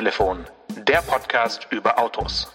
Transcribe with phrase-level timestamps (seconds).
[0.00, 0.46] Autotelefon,
[0.86, 2.50] der Podcast über Autos.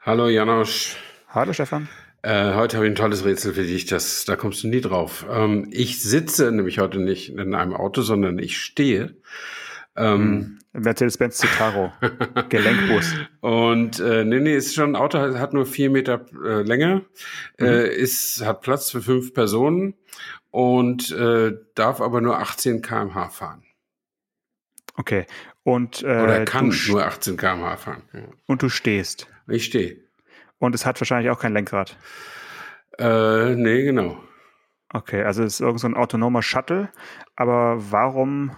[0.00, 0.96] Hallo Janosch.
[1.30, 1.88] Hallo Stefan.
[2.22, 5.26] Äh, heute habe ich ein tolles Rätsel für dich, das, da kommst du nie drauf.
[5.28, 9.16] Ähm, ich sitze nämlich heute nicht in einem Auto, sondern ich stehe.
[9.96, 10.82] Ähm, hm.
[10.84, 11.92] Mercedes-Benz Citaro,
[12.48, 13.12] Gelenkbus.
[13.40, 17.02] Und äh, nee, nee, ist schon ein Auto, hat nur vier Meter äh, Länge,
[17.58, 17.66] mhm.
[17.66, 19.94] äh, ist, hat Platz für fünf Personen
[20.52, 23.64] und äh, darf aber nur 18 km/h fahren.
[24.96, 25.26] Okay.
[25.62, 28.02] Und, äh, Oder kann nur 18 km/h fahren.
[28.12, 28.20] Ja.
[28.46, 29.26] Und du stehst.
[29.48, 29.96] Ich stehe.
[30.58, 31.98] Und es hat wahrscheinlich auch kein Lenkrad.
[32.98, 34.18] Äh, nee, genau.
[34.88, 36.90] Okay, also es ist irgend so ein autonomer Shuttle,
[37.34, 38.56] aber warum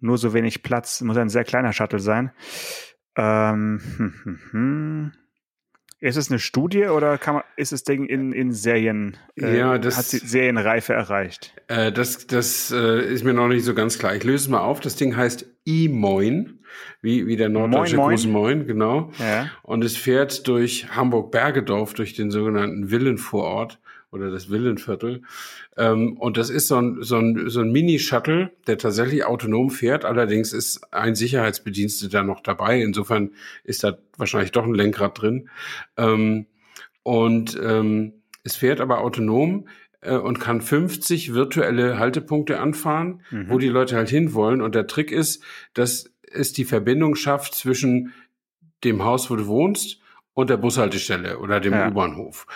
[0.00, 1.00] nur so wenig Platz?
[1.00, 2.30] Muss ein sehr kleiner Shuttle sein.
[3.16, 5.12] Ähm, hm, hm, hm.
[6.00, 9.78] Ist es eine Studie oder kann man, ist das Ding in, in Serien, äh, ja,
[9.78, 11.54] das, hat sie Serienreife erreicht?
[11.66, 14.14] Äh, das das äh, ist mir noch nicht so ganz klar.
[14.14, 14.78] Ich löse es mal auf.
[14.78, 16.60] Das Ding heißt E-Moin,
[17.02, 18.30] wie, wie der norddeutsche Moin, Moin.
[18.30, 19.10] Moin, genau.
[19.18, 19.50] Ja.
[19.62, 25.22] Und es fährt durch Hamburg-Bergedorf, durch den sogenannten Villenvorort oder das Villenviertel.
[25.76, 30.04] Ähm, und das ist so ein, so ein, so ein Mini-Shuttle, der tatsächlich autonom fährt.
[30.04, 32.80] Allerdings ist ein Sicherheitsbediensteter noch dabei.
[32.80, 33.32] Insofern
[33.64, 35.50] ist da wahrscheinlich doch ein Lenkrad drin.
[35.96, 36.46] Ähm,
[37.02, 39.68] und ähm, es fährt aber autonom
[40.00, 43.50] äh, und kann 50 virtuelle Haltepunkte anfahren, mhm.
[43.50, 44.62] wo die Leute halt hinwollen.
[44.62, 45.42] Und der Trick ist,
[45.74, 48.12] dass es die Verbindung schafft zwischen
[48.84, 50.00] dem Haus, wo du wohnst,
[50.38, 51.88] und der Bushaltestelle oder dem ja.
[51.88, 52.46] U-Bahnhof.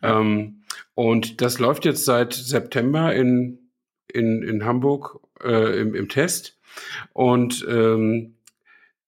[0.00, 0.61] Ähm,
[0.94, 3.70] und das läuft jetzt seit September in,
[4.12, 6.58] in, in Hamburg äh, im, im Test
[7.12, 8.34] und ähm,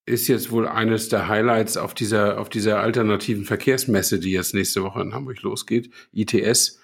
[0.05, 4.83] ist jetzt wohl eines der Highlights auf dieser, auf dieser alternativen Verkehrsmesse, die jetzt nächste
[4.83, 6.79] Woche in Hamburg losgeht, ITS.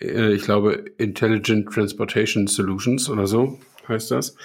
[0.00, 4.36] Äh, ich glaube, Intelligent Transportation Solutions oder so heißt das,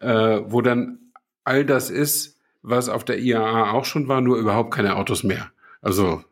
[0.00, 0.98] äh, wo dann
[1.44, 5.50] all das ist, was auf der IAA auch schon war, nur überhaupt keine Autos mehr.
[5.82, 6.24] Also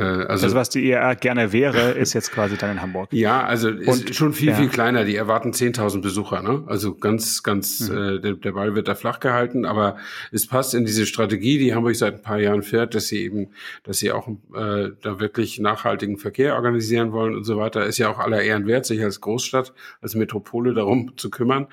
[0.00, 3.08] also, also was die IAA gerne wäre, ist jetzt quasi dann in Hamburg.
[3.12, 4.54] Ja, also ist Und, schon viel, ja.
[4.54, 5.04] viel kleiner.
[5.04, 6.42] Die erwarten 10.000 Besucher.
[6.42, 6.64] Ne?
[6.66, 7.96] Also ganz, ganz, mhm.
[7.96, 9.64] äh, der, der Ball wird da flach gehalten.
[9.64, 9.96] Aber
[10.32, 13.48] es passt in diese Strategie, die Hamburg seit ein paar Jahren fährt, dass sie eben,
[13.84, 17.86] dass sie auch äh, da wirklich nachhaltigen Verkehr organisieren wollen und so weiter.
[17.86, 21.68] Ist ja auch aller Ehren wert, sich als Großstadt, als Metropole darum zu kümmern.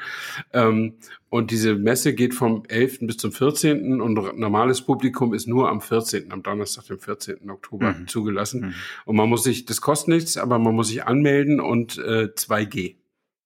[0.54, 0.94] Ähm,
[1.34, 3.08] und diese Messe geht vom 11.
[3.08, 4.02] bis zum 14.
[4.02, 7.50] und normales Publikum ist nur am 14., am Donnerstag, dem 14.
[7.50, 8.08] Oktober mhm.
[8.08, 8.62] zugelassen.
[8.62, 8.74] Mhm.
[9.06, 12.98] Und man muss sich, das kostet nichts, aber man muss sich anmelden und äh, 2G.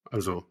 [0.03, 0.43] Also.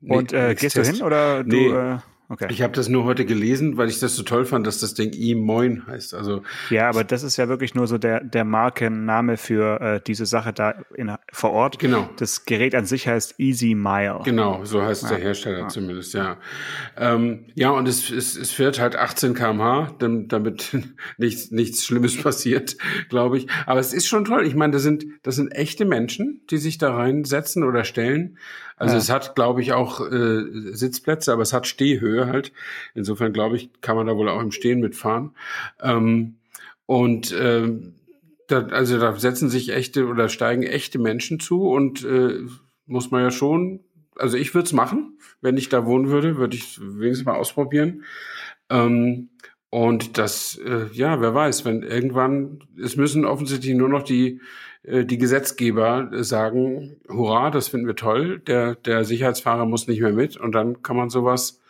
[0.00, 1.54] Und äh, gehst du hin oder du?
[1.54, 1.68] Nee.
[1.68, 1.98] Äh
[2.30, 2.46] Okay.
[2.50, 5.12] Ich habe das nur heute gelesen, weil ich das so toll fand, dass das Ding
[5.14, 6.14] E-Moin heißt.
[6.14, 10.24] Also ja, aber das ist ja wirklich nur so der der Markenname für äh, diese
[10.24, 11.78] Sache da in, vor Ort.
[11.78, 12.08] Genau.
[12.16, 14.20] Das Gerät an sich heißt Easy Mile.
[14.24, 15.08] Genau, so heißt ja.
[15.10, 15.68] der Hersteller ja.
[15.68, 16.14] zumindest.
[16.14, 16.38] Ja,
[16.96, 20.76] ähm, ja, und es, es, es fährt halt 18 km/h, damit
[21.18, 22.76] nichts nichts Schlimmes passiert,
[23.10, 23.48] glaube ich.
[23.66, 24.46] Aber es ist schon toll.
[24.46, 28.38] Ich meine, das sind das sind echte Menschen, die sich da reinsetzen oder stellen.
[28.76, 28.98] Also ja.
[28.98, 32.52] es hat, glaube ich, auch äh, Sitzplätze, aber es hat Stehhöhe halt.
[32.94, 35.30] Insofern, glaube ich, kann man da wohl auch im Stehen mitfahren.
[35.80, 36.36] Ähm,
[36.86, 37.94] und ähm,
[38.48, 42.40] da, also da setzen sich echte oder steigen echte Menschen zu und äh,
[42.86, 43.80] muss man ja schon,
[44.16, 48.04] also ich würde es machen, wenn ich da wohnen würde, würde ich wenigstens mal ausprobieren.
[48.70, 49.30] Ähm,
[49.70, 54.40] und das, äh, ja, wer weiß, wenn irgendwann, es müssen offensichtlich nur noch die
[54.86, 60.36] die Gesetzgeber sagen, hurra, das finden wir toll, der, der Sicherheitsfahrer muss nicht mehr mit
[60.36, 61.60] und dann kann man sowas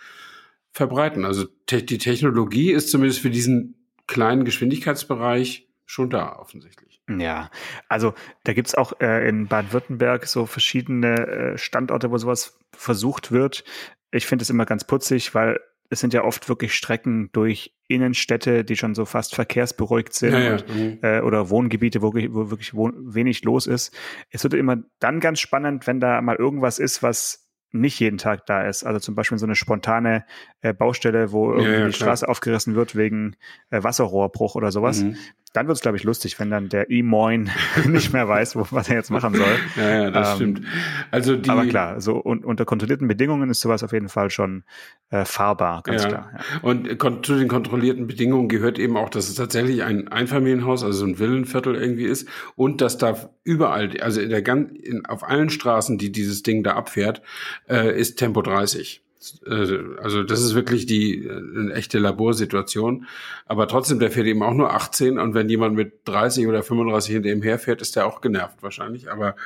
[0.72, 1.24] verbreiten.
[1.24, 3.76] Also te die Technologie ist zumindest für diesen
[4.06, 7.00] kleinen Geschwindigkeitsbereich schon da, offensichtlich.
[7.08, 7.50] Ja,
[7.88, 8.14] also
[8.44, 13.64] da gibt's auch äh, in Baden-Württemberg so verschiedene äh, Standorte, wo sowas versucht wird.
[14.10, 18.64] Ich finde es immer ganz putzig, weil es sind ja oft wirklich Strecken durch Innenstädte,
[18.64, 20.52] die schon so fast verkehrsberuhigt sind ja, ja.
[20.52, 20.98] Und, mhm.
[21.02, 23.94] äh, oder Wohngebiete, wo, wo wirklich wo wenig los ist.
[24.30, 28.46] Es wird immer dann ganz spannend, wenn da mal irgendwas ist, was nicht jeden Tag
[28.46, 28.84] da ist.
[28.84, 30.24] Also zum Beispiel so eine spontane
[30.62, 33.36] äh, Baustelle, wo irgendwie ja, ja, die Straße aufgerissen wird wegen
[33.70, 35.02] äh, Wasserrohrbruch oder sowas.
[35.02, 35.16] Mhm
[35.54, 37.48] dann wird es, glaube ich, lustig, wenn dann der E-Moin
[37.86, 39.44] nicht mehr weiß, wo, was er jetzt machen soll.
[39.76, 40.62] Ja, ja, das ähm, stimmt.
[41.10, 44.64] Also die, aber klar, so un, unter kontrollierten Bedingungen ist sowas auf jeden Fall schon
[45.10, 46.08] äh, fahrbar, ganz ja.
[46.08, 46.30] klar.
[46.32, 46.60] Ja.
[46.62, 50.98] Und äh, zu den kontrollierten Bedingungen gehört eben auch, dass es tatsächlich ein Einfamilienhaus, also
[50.98, 55.50] so ein Villenviertel irgendwie ist und dass da überall, also in der in, auf allen
[55.50, 57.22] Straßen, die dieses Ding da abfährt,
[57.68, 59.03] äh, ist Tempo 30.
[59.46, 63.06] Äh, also das ist wirklich die äh, eine echte Laborsituation.
[63.46, 67.12] Aber trotzdem, der fährt eben auch nur 18 und wenn jemand mit 30 oder 35
[67.12, 69.10] hinter ihm herfährt, ist der auch genervt wahrscheinlich.
[69.10, 69.36] Aber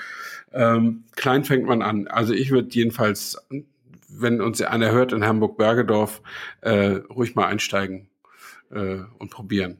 [0.52, 2.06] ähm, klein fängt man an.
[2.08, 3.38] Also ich würde jedenfalls
[4.08, 6.22] wenn uns einer hört in Hamburg-Bergedorf,
[6.62, 8.08] äh, ruhig mal einsteigen
[8.70, 9.78] äh, und probieren.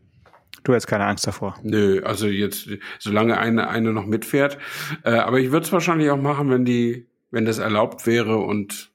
[0.64, 1.56] Du hast keine Angst davor.
[1.62, 2.68] Nö, also jetzt,
[2.98, 4.58] solange eine, eine noch mitfährt.
[5.02, 8.90] Äh, aber ich würde es wahrscheinlich auch machen, wenn die, wenn das erlaubt wäre und,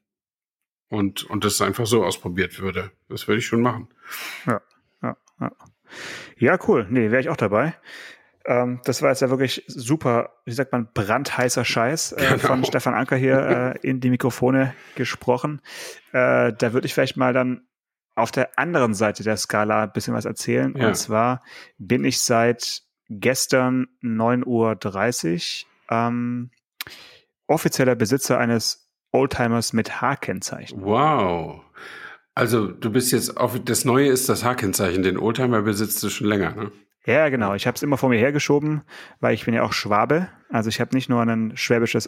[0.93, 2.91] und, und das einfach so ausprobiert würde.
[3.09, 3.89] Das würde ich schon machen.
[4.45, 4.61] Ja,
[5.01, 5.51] ja, ja.
[6.37, 6.85] Ja, cool.
[6.89, 7.73] Nee, wäre ich auch dabei.
[8.45, 12.37] Ähm, das war jetzt ja wirklich super, wie sagt man, brandheißer Scheiß äh, genau.
[12.37, 15.61] von Stefan Anker hier äh, in die Mikrofone gesprochen.
[16.11, 17.67] Äh, da würde ich vielleicht mal dann
[18.15, 20.75] auf der anderen Seite der Skala ein bisschen was erzählen.
[20.77, 20.89] Ja.
[20.89, 21.41] Und zwar
[21.79, 24.45] bin ich seit gestern 9.30
[25.65, 26.51] Uhr ähm,
[27.47, 28.82] offizieller Besitzer eines
[29.13, 30.83] Oldtimers mit H-Kennzeichen.
[30.83, 31.61] Wow.
[32.35, 35.03] Also du bist jetzt auf das Neue ist das H-Kennzeichen.
[35.03, 36.71] Den Oldtimer besitzt du schon länger, ne?
[37.05, 37.53] Ja, genau.
[37.53, 38.81] Ich habe es immer vor mir hergeschoben,
[39.19, 40.29] weil ich bin ja auch Schwabe.
[40.49, 42.07] Also ich habe nicht nur ein schwäbisches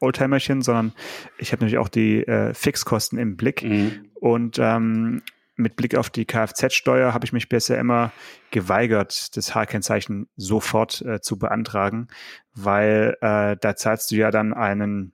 [0.00, 0.92] Oldtimerchen, sondern
[1.36, 3.62] ich habe natürlich auch die äh, Fixkosten im Blick.
[3.62, 4.06] Mhm.
[4.14, 5.22] Und ähm,
[5.56, 8.12] mit Blick auf die Kfz-Steuer habe ich mich bisher immer
[8.50, 12.08] geweigert, das H-Kennzeichen sofort äh, zu beantragen,
[12.54, 15.12] weil äh, da zahlst du ja dann einen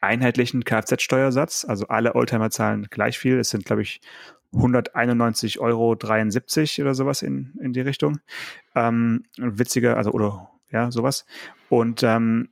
[0.00, 1.64] einheitlichen Kfz-Steuersatz.
[1.66, 3.38] Also alle Oldtimer zahlen gleich viel.
[3.38, 4.00] Es sind, glaube ich,
[4.52, 8.20] 191,73 Euro oder sowas in, in die Richtung.
[8.74, 11.26] Ähm, witziger, also oder ja, sowas.
[11.68, 12.48] Und ähm,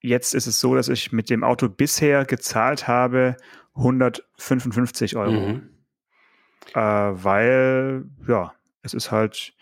[0.00, 3.36] jetzt ist es so, dass ich mit dem Auto bisher gezahlt habe
[3.74, 5.32] 155 Euro.
[5.32, 5.68] Mhm.
[6.74, 9.54] Äh, weil, ja, es ist halt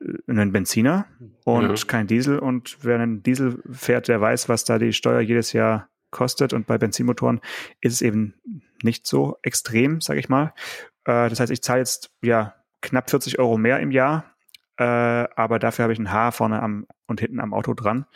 [0.00, 1.06] äh, ein Benziner
[1.44, 1.86] und ja.
[1.86, 2.38] kein Diesel.
[2.38, 6.52] Und wer einen Diesel fährt, der weiß, was da die Steuer jedes Jahr kostet.
[6.52, 7.40] Und bei Benzinmotoren
[7.80, 8.34] ist es eben
[8.82, 10.52] nicht so extrem, sage ich mal.
[11.04, 14.24] Äh, das heißt, ich zahle jetzt ja knapp 40 Euro mehr im Jahr,
[14.78, 18.06] äh, aber dafür habe ich ein Haar vorne am und hinten am Auto dran.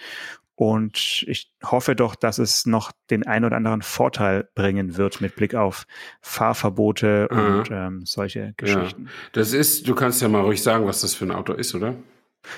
[0.57, 5.35] Und ich hoffe doch, dass es noch den ein oder anderen Vorteil bringen wird mit
[5.35, 5.85] Blick auf
[6.21, 7.39] Fahrverbote mhm.
[7.39, 9.07] und ähm, solche Geschichten.
[9.07, 9.11] Ja.
[9.33, 11.97] Das ist, du kannst ja mal ruhig sagen, was das für ein Auto ist, oder?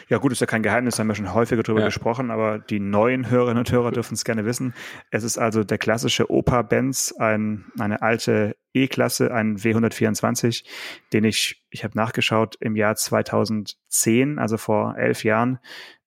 [0.09, 1.87] Ja, gut, ist ja kein Geheimnis, haben wir schon häufiger darüber ja.
[1.87, 4.75] gesprochen, aber die neuen Hörerinnen und Hörer dürfen es gerne wissen.
[5.11, 10.65] Es ist also der klassische Opa Benz, ein, eine alte E-Klasse, ein W124,
[11.13, 15.59] den ich, ich habe nachgeschaut, im Jahr 2010, also vor elf Jahren,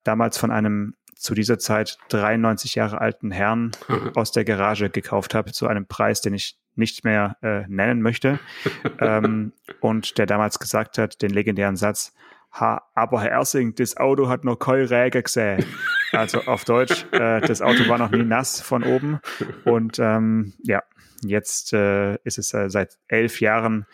[0.03, 3.71] damals von einem zu dieser Zeit 93 Jahre alten Herrn
[4.15, 8.39] aus der Garage gekauft habe, zu einem Preis, den ich nicht mehr äh, nennen möchte.
[8.99, 12.13] ähm, und der damals gesagt hat, den legendären Satz,
[12.51, 15.65] ha, aber Herr Ersing, das Auto hat noch keine Räge gesehen.
[16.11, 19.19] Also auf Deutsch, äh, das Auto war noch nie nass von oben.
[19.65, 20.83] Und ähm, ja,
[21.23, 23.85] jetzt äh, ist es äh, seit elf Jahren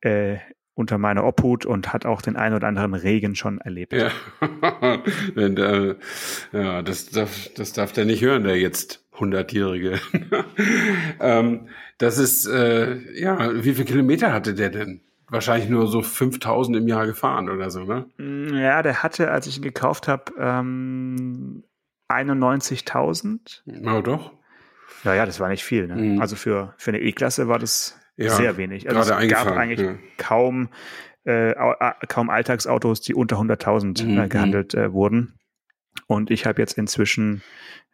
[0.00, 0.36] äh,
[0.74, 3.92] unter meiner Obhut und hat auch den einen oder anderen Regen schon erlebt.
[3.92, 4.10] Ja,
[5.36, 5.94] äh,
[6.52, 10.00] ja das, darf, das darf der nicht hören, der jetzt hundertjährige.
[11.20, 11.68] ähm,
[11.98, 15.00] das ist, äh, ja, wie viele Kilometer hatte der denn?
[15.34, 18.06] Wahrscheinlich nur so 5000 im Jahr gefahren oder so, ne?
[18.18, 21.64] Mm, ja, der hatte, als ich ihn gekauft habe, ähm,
[22.08, 23.62] 91.000.
[23.64, 24.30] Ja, doch.
[25.02, 25.88] Ja, ja, das war nicht viel.
[25.88, 25.96] Ne?
[25.96, 26.20] Mhm.
[26.20, 28.88] Also für, für eine E-Klasse war das ja, sehr wenig.
[28.88, 29.96] Also es gab eigentlich ja.
[30.18, 30.68] kaum,
[31.24, 31.52] äh,
[32.06, 34.20] kaum Alltagsautos, die unter 100.000 äh, mhm.
[34.20, 35.34] äh, gehandelt äh, wurden.
[36.06, 37.42] Und ich habe jetzt inzwischen,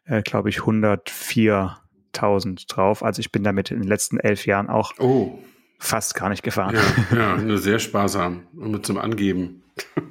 [0.04, 3.02] äh, glaube ich, 104.000 drauf.
[3.02, 5.38] Also ich bin damit in den letzten elf Jahren auch oh.
[5.80, 6.76] Fast gar nicht gefahren.
[7.10, 9.64] Ja, ja nur sehr sparsam und zum Angeben.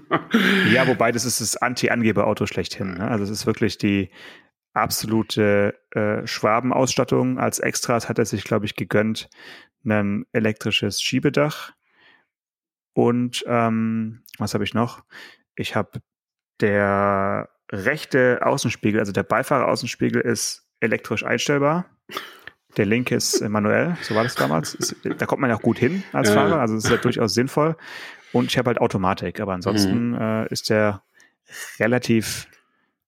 [0.73, 2.95] ja, wobei das ist das Anti-Angeber-Auto schlechthin.
[2.95, 3.07] Ne?
[3.07, 4.09] Also es ist wirklich die
[4.73, 7.39] absolute äh, Schwabenausstattung.
[7.39, 9.29] Als Extras hat er sich, glaube ich, gegönnt
[9.85, 11.71] ein elektrisches Schiebedach
[12.93, 15.03] und ähm, was habe ich noch?
[15.55, 16.01] Ich habe
[16.59, 21.85] der rechte Außenspiegel, also der Beifahreraußenspiegel ist elektrisch einstellbar.
[22.77, 24.95] Der linke ist manuell, so war das damals.
[25.17, 27.75] Da kommt man ja auch gut hin als Fahrer, also das ist ja durchaus sinnvoll.
[28.31, 30.21] Und ich habe halt Automatik, aber ansonsten mhm.
[30.21, 31.01] äh, ist der
[31.79, 32.47] relativ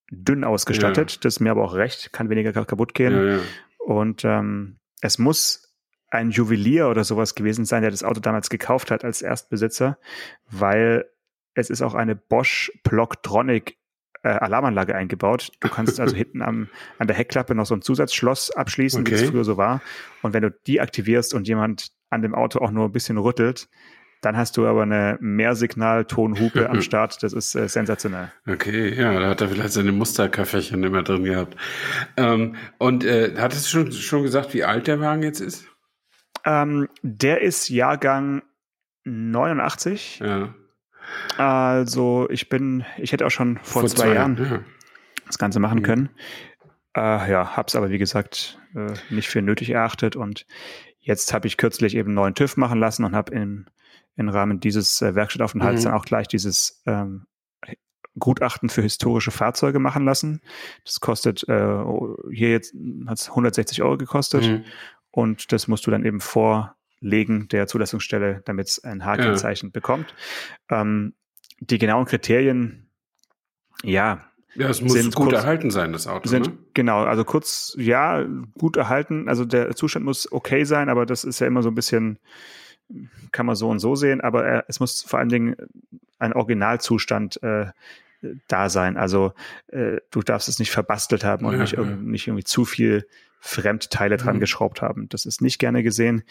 [0.09, 1.11] dünn ausgestattet.
[1.11, 1.17] Ja.
[1.21, 3.13] Das ist mir aber auch recht, kann weniger kaputt gehen.
[3.13, 3.39] Ja, ja.
[3.79, 5.71] Und ähm, es muss
[6.09, 9.97] ein Juwelier oder sowas gewesen sein, der das Auto damals gekauft hat als Erstbesitzer,
[10.49, 11.05] weil
[11.53, 13.77] es ist auch eine Bosch Blocktronic
[14.23, 15.51] äh, Alarmanlage eingebaut.
[15.59, 19.11] Du kannst also hinten am, an der Heckklappe noch so ein Zusatzschloss abschließen, okay.
[19.11, 19.81] wie es früher so war.
[20.21, 23.69] Und wenn du die aktivierst und jemand an dem Auto auch nur ein bisschen rüttelt,
[24.21, 27.23] dann hast du aber eine Mehrsignal-Tonhupe am Start.
[27.23, 28.31] Das ist äh, sensationell.
[28.47, 31.57] Okay, ja, da hat er vielleicht seine Musterkaffeechen immer drin gehabt.
[32.17, 35.65] Ähm, und äh, hattest du schon, schon gesagt, wie alt der Wagen jetzt ist?
[36.45, 38.43] Ähm, der ist Jahrgang
[39.05, 40.19] 89.
[40.19, 40.53] Ja.
[41.37, 44.59] Also ich bin, ich hätte auch schon vor, vor zwei, zwei, Jahren ja.
[45.25, 45.83] das Ganze machen mhm.
[45.83, 46.09] können.
[46.95, 50.45] Äh, ja, hab's aber wie gesagt äh, nicht für nötig erachtet und
[50.99, 53.65] jetzt habe ich kürzlich eben einen neuen TÜV machen lassen und habe im,
[54.15, 55.85] im Rahmen dieses äh, Werkstattaufenthalts mhm.
[55.85, 57.27] dann auch gleich dieses ähm,
[58.19, 60.41] Gutachten für historische Fahrzeuge machen lassen.
[60.83, 61.83] Das kostet äh,
[62.31, 62.75] hier jetzt
[63.07, 64.65] hat's 160 Euro gekostet mhm.
[65.11, 66.19] und das musst du dann eben
[67.01, 69.71] vorlegen der Zulassungsstelle, damit es ein H-Kennzeichen ja.
[69.71, 70.13] bekommt.
[70.69, 71.13] Ähm,
[71.59, 72.89] die genauen Kriterien,
[73.83, 76.27] ja, ja, es muss gut kurz, erhalten sein, das Auto.
[76.27, 76.57] Sind, ne?
[76.73, 78.25] Genau, also kurz, ja,
[78.57, 79.29] gut erhalten.
[79.29, 82.19] Also der Zustand muss okay sein, aber das ist ja immer so ein bisschen,
[83.31, 85.55] kann man so und so sehen, aber er, es muss vor allen Dingen
[86.19, 87.67] ein Originalzustand äh,
[88.47, 88.97] da sein.
[88.97, 89.33] Also
[89.67, 91.83] äh, du darfst es nicht verbastelt haben und ja, nicht, ja.
[91.83, 93.07] nicht irgendwie zu viel
[93.41, 94.39] Fremdteile dran mhm.
[94.39, 95.09] geschraubt haben.
[95.09, 96.23] Das ist nicht gerne gesehen.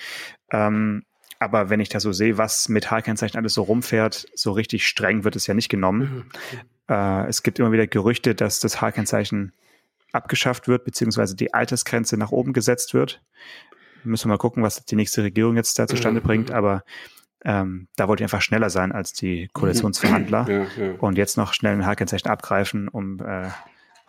[0.50, 1.02] Ähm,
[1.40, 5.24] aber wenn ich da so sehe, was mit H-Kennzeichen alles so rumfährt, so richtig streng
[5.24, 6.24] wird es ja nicht genommen.
[6.52, 6.94] Mhm.
[6.94, 9.52] Äh, es gibt immer wieder Gerüchte, dass das H-Kennzeichen
[10.12, 13.22] abgeschafft wird, beziehungsweise die Altersgrenze nach oben gesetzt wird.
[14.04, 16.24] Müssen wir mal gucken, was die nächste Regierung jetzt da zustande mhm.
[16.24, 16.50] bringt.
[16.52, 16.84] Aber
[17.44, 20.92] ähm, da wollte ich einfach schneller sein als die Koalitionsverhandler ja, ja.
[20.98, 23.48] und jetzt noch schnell ein H-Kennzeichen abgreifen, um äh,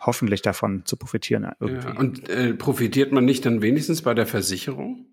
[0.04, 1.50] hoffentlich davon zu profitieren.
[1.60, 1.88] Irgendwie.
[1.88, 5.06] Ja, und äh, profitiert man nicht dann wenigstens bei der Versicherung?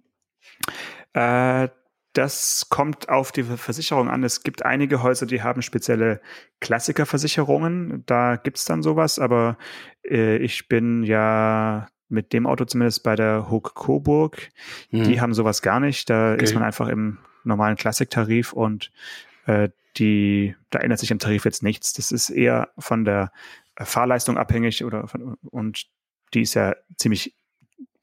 [1.13, 1.69] Äh,
[2.13, 4.24] das kommt auf die Versicherung an.
[4.24, 6.22] Es gibt einige Häuser, die haben spezielle
[6.60, 8.03] Klassikerversicherungen.
[8.08, 9.58] Da gibt's dann sowas, aber
[10.03, 14.50] äh, ich bin ja mit dem Auto zumindest bei der Hook Coburg.
[14.89, 15.03] Hm.
[15.03, 16.10] Die haben sowas gar nicht.
[16.10, 16.43] Da okay.
[16.43, 18.91] ist man einfach im normalen Klassiktarif und
[19.46, 21.93] äh, die, da ändert sich im Tarif jetzt nichts.
[21.93, 23.31] Das ist eher von der
[23.86, 25.86] Fahrleistung abhängig oder von, und
[26.33, 27.36] die ist ja ziemlich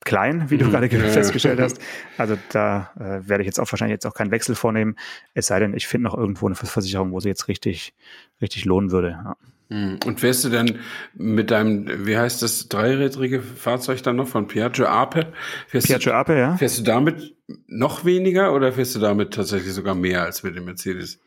[0.04, 0.70] klein, wie du mhm.
[0.70, 1.78] gerade ja, festgestellt hast.
[2.18, 4.96] Also da äh, werde ich jetzt auch wahrscheinlich jetzt auch keinen Wechsel vornehmen,
[5.34, 7.94] es sei denn, ich finde noch irgendwo eine Versicherung, wo sie jetzt richtig,
[8.40, 9.10] richtig lohnen würde.
[9.10, 9.36] Ja.
[9.68, 9.98] Mhm.
[10.06, 10.78] Und wärst du denn
[11.14, 15.32] mit deinem, wie heißt das, dreirädrige Fahrzeug dann noch von Piaggio Ape?
[15.66, 16.56] Fährst Piaggio du, Ape, ja.
[16.56, 17.34] Fährst du damit
[17.66, 21.20] noch weniger oder fährst du damit tatsächlich sogar mehr als mit dem Mercedes?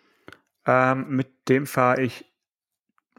[0.65, 2.25] Ähm, mit dem fahre ich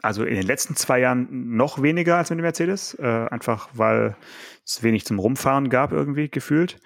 [0.02, 4.16] also in den letzten zwei Jahren noch weniger als mit dem Mercedes, äh, einfach weil
[4.64, 6.78] es wenig zum Rumfahren gab irgendwie gefühlt.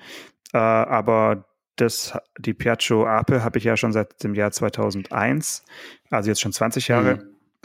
[0.52, 5.64] Äh, aber das, die Piaggio Ape habe ich ja schon seit dem Jahr 2001,
[6.10, 7.16] also jetzt schon 20 Jahre.
[7.16, 7.22] Mhm.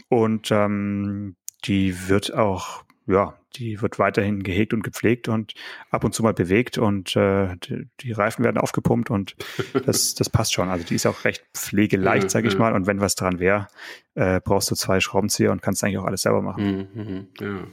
[0.08, 5.54] Und ähm, die wird auch ja, die wird weiterhin gehegt und gepflegt und
[5.90, 9.34] ab und zu mal bewegt und äh, die, die Reifen werden aufgepumpt und
[9.86, 10.68] das, das passt schon.
[10.68, 12.72] Also die ist auch recht pflegeleicht, sage ich mal.
[12.74, 13.68] Und wenn was dran wäre,
[14.14, 16.88] äh, brauchst du zwei Schraubenzieher und kannst eigentlich auch alles selber machen.
[16.94, 17.66] Mhm, mhm ja.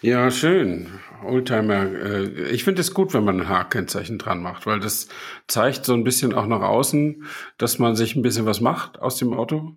[0.00, 0.88] Ja, schön.
[1.24, 1.84] Oldtimer.
[1.84, 5.08] Äh, ich finde es gut, wenn man ein H-Kennzeichen dran macht, weil das
[5.46, 7.24] zeigt so ein bisschen auch nach außen,
[7.58, 9.76] dass man sich ein bisschen was macht aus dem Auto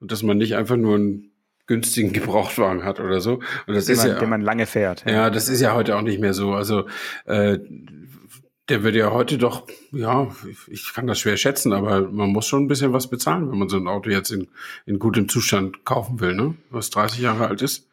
[0.00, 1.33] und dass man nicht einfach nur ein
[1.66, 3.34] günstigen Gebrauchtwagen hat oder so.
[3.66, 5.04] Und das den ist man, ja, den man lange fährt.
[5.06, 5.12] Ja.
[5.12, 6.52] ja, das ist ja heute auch nicht mehr so.
[6.52, 6.86] Also
[7.26, 7.58] äh,
[8.68, 10.28] der wird ja heute doch, ja,
[10.68, 13.68] ich kann das schwer schätzen, aber man muss schon ein bisschen was bezahlen, wenn man
[13.68, 14.48] so ein Auto jetzt in,
[14.86, 16.54] in gutem Zustand kaufen will, ne?
[16.70, 17.86] Was 30 Jahre alt ist.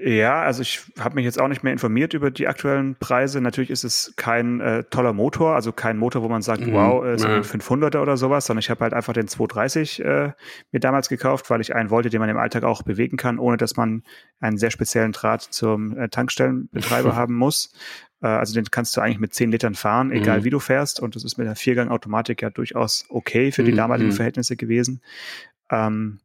[0.00, 3.40] Ja, also ich habe mich jetzt auch nicht mehr informiert über die aktuellen Preise.
[3.40, 6.72] Natürlich ist es kein äh, toller Motor, also kein Motor, wo man sagt, mhm.
[6.72, 10.32] wow, äh, so ein 500er oder sowas, sondern ich habe halt einfach den 230 äh,
[10.72, 13.56] mir damals gekauft, weil ich einen wollte, den man im Alltag auch bewegen kann, ohne
[13.56, 14.02] dass man
[14.40, 17.72] einen sehr speziellen Draht zum äh, Tankstellenbetreiber haben muss.
[18.20, 20.44] Äh, also den kannst du eigentlich mit 10 Litern fahren, egal mhm.
[20.44, 20.98] wie du fährst.
[20.98, 23.76] Und das ist mit der Viergang-Automatik ja durchaus okay für die mhm.
[23.76, 24.14] damaligen mhm.
[24.14, 25.02] Verhältnisse gewesen.
[25.70, 26.18] Ähm,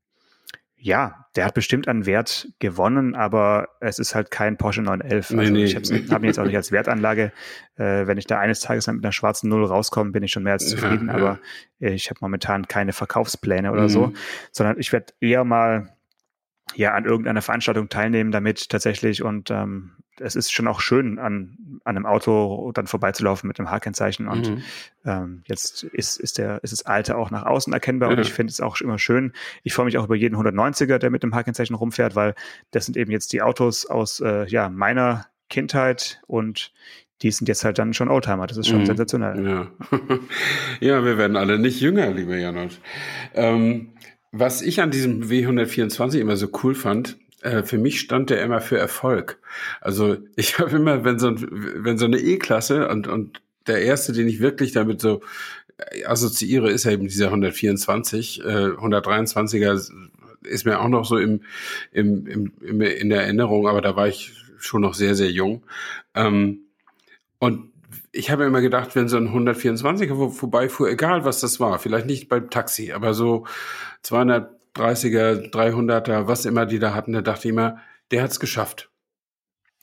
[0.81, 5.31] ja, der hat bestimmt an Wert gewonnen, aber es ist halt kein Porsche 911.
[5.31, 5.63] Also nee, nee.
[5.65, 7.31] Ich habe ihn jetzt auch nicht als Wertanlage.
[7.75, 10.53] Äh, wenn ich da eines Tages mit einer schwarzen Null rauskomme, bin ich schon mehr
[10.53, 11.07] als zufrieden.
[11.07, 11.39] Ja, aber
[11.79, 11.89] ja.
[11.89, 13.89] ich habe momentan keine Verkaufspläne oder mhm.
[13.89, 14.13] so,
[14.51, 15.89] sondern ich werde eher mal
[16.75, 21.79] ja an irgendeiner Veranstaltung teilnehmen damit tatsächlich und ähm, es ist schon auch schön, an,
[21.83, 24.27] an einem Auto dann vorbeizulaufen mit einem H-Kennzeichen.
[24.27, 24.63] Und mhm.
[25.05, 28.09] ähm, jetzt ist, ist, der, ist das Alte auch nach außen erkennbar.
[28.09, 28.17] Ja.
[28.17, 29.33] Und ich finde es auch immer schön.
[29.63, 32.35] Ich freue mich auch über jeden 190er, der mit dem H-Kennzeichen rumfährt, weil
[32.71, 36.73] das sind eben jetzt die Autos aus äh, ja, meiner Kindheit und
[37.21, 38.47] die sind jetzt halt dann schon Oldtimer.
[38.47, 38.85] Das ist schon mhm.
[38.85, 39.45] sensationell.
[39.45, 39.67] Ja.
[40.79, 42.79] ja, wir werden alle nicht jünger, lieber Janot.
[43.33, 43.93] Ähm,
[44.31, 48.61] was ich an diesem W124 immer so cool fand, äh, für mich stand der immer
[48.61, 49.39] für Erfolg.
[49.81, 54.27] Also ich habe immer, wenn so, wenn so eine E-Klasse und, und der erste, den
[54.27, 55.21] ich wirklich damit so
[56.05, 58.41] assoziiere, ist eben dieser 124.
[58.41, 59.89] Äh, 123er
[60.43, 61.41] ist mir auch noch so im,
[61.91, 65.63] im, im, im, in der Erinnerung, aber da war ich schon noch sehr, sehr jung.
[66.15, 66.61] Ähm,
[67.39, 67.68] und
[68.19, 72.05] ich habe immer gedacht, wenn so ein 124er vor, vorbeifuhr, egal was das war, vielleicht
[72.05, 73.45] nicht beim Taxi, aber so
[74.03, 77.77] 230er, 300er, was immer die da hatten, da dachte ich immer,
[78.11, 78.88] der hat's geschafft.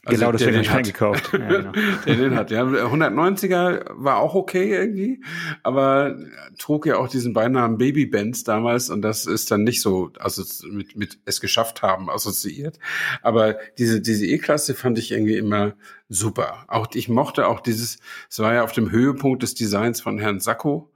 [0.06, 1.32] Also genau, deswegen habe ich gekauft.
[1.32, 1.72] Ja, genau.
[2.06, 2.50] der den hat.
[2.52, 5.20] Ja, 190er war auch okay irgendwie,
[5.64, 6.16] aber
[6.58, 10.44] trug ja auch diesen Beinamen Baby Benz damals und das ist dann nicht so also
[10.70, 12.78] mit, mit es geschafft haben assoziiert.
[13.22, 15.74] Aber diese, diese E-Klasse fand ich irgendwie immer
[16.08, 16.64] super.
[16.68, 17.98] Auch ich mochte auch dieses,
[18.30, 20.92] es war ja auf dem Höhepunkt des Designs von Herrn Sacco.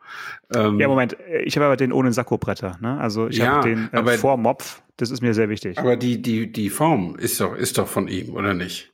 [0.55, 2.99] Ähm, ja, Moment, ich habe aber den ohne Sakko-Bretter, ne?
[2.99, 5.79] Also ich ja, habe den äh, aber, vor Mopf, das ist mir sehr wichtig.
[5.79, 8.90] Aber die, die, die Form ist doch, ist doch von ihm, oder nicht?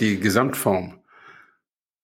[0.00, 1.00] Die Gesamtform.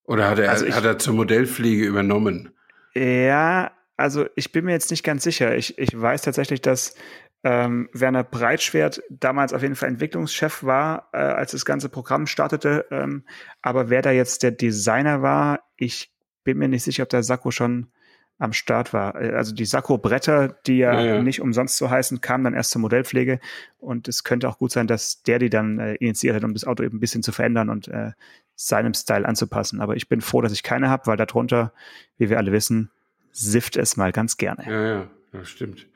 [0.03, 2.51] Oder hat er, also ich, hat er zur Modellpflege übernommen?
[2.95, 5.55] Ja, also ich bin mir jetzt nicht ganz sicher.
[5.55, 6.95] Ich, ich weiß tatsächlich, dass
[7.43, 12.85] ähm, Werner Breitschwert damals auf jeden Fall Entwicklungschef war, äh, als das ganze Programm startete.
[12.91, 13.23] Ähm,
[13.61, 16.11] aber wer da jetzt der Designer war, ich
[16.43, 17.91] bin mir nicht sicher, ob der Sakko schon
[18.39, 19.21] am Start war.
[19.21, 22.71] Äh, also die Sakko-Bretter, die ja, ja, ja, nicht umsonst so heißen, kamen dann erst
[22.71, 23.39] zur Modellpflege.
[23.77, 26.65] Und es könnte auch gut sein, dass der die dann äh, initiiert hat, um das
[26.65, 28.11] Auto eben ein bisschen zu verändern und äh,
[28.55, 29.81] seinem Style anzupassen.
[29.81, 31.73] Aber ich bin froh, dass ich keine habe, weil darunter,
[32.17, 32.89] wie wir alle wissen,
[33.31, 34.63] sift es mal ganz gerne.
[34.65, 35.87] Ja, ja, das stimmt.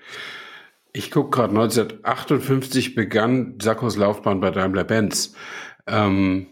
[0.92, 5.34] Ich gucke gerade, 1958 begann Sackos Laufbahn bei Daimler-Benz.
[5.88, 6.48] Ähm,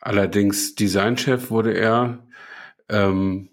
[0.00, 2.26] allerdings Designchef wurde er
[2.88, 3.50] ähm,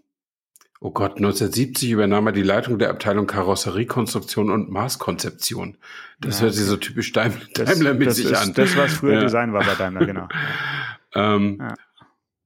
[0.80, 5.78] Oh Gott, 1970 übernahm er die Leitung der Abteilung Karosseriekonstruktion und Maßkonzeption.
[6.20, 8.54] Das ja, hört sich so typisch Daimler, mit sich an.
[8.54, 9.22] Das, was früher ja.
[9.22, 10.28] Design war bei Daimler, genau.
[11.16, 11.74] ähm, ja.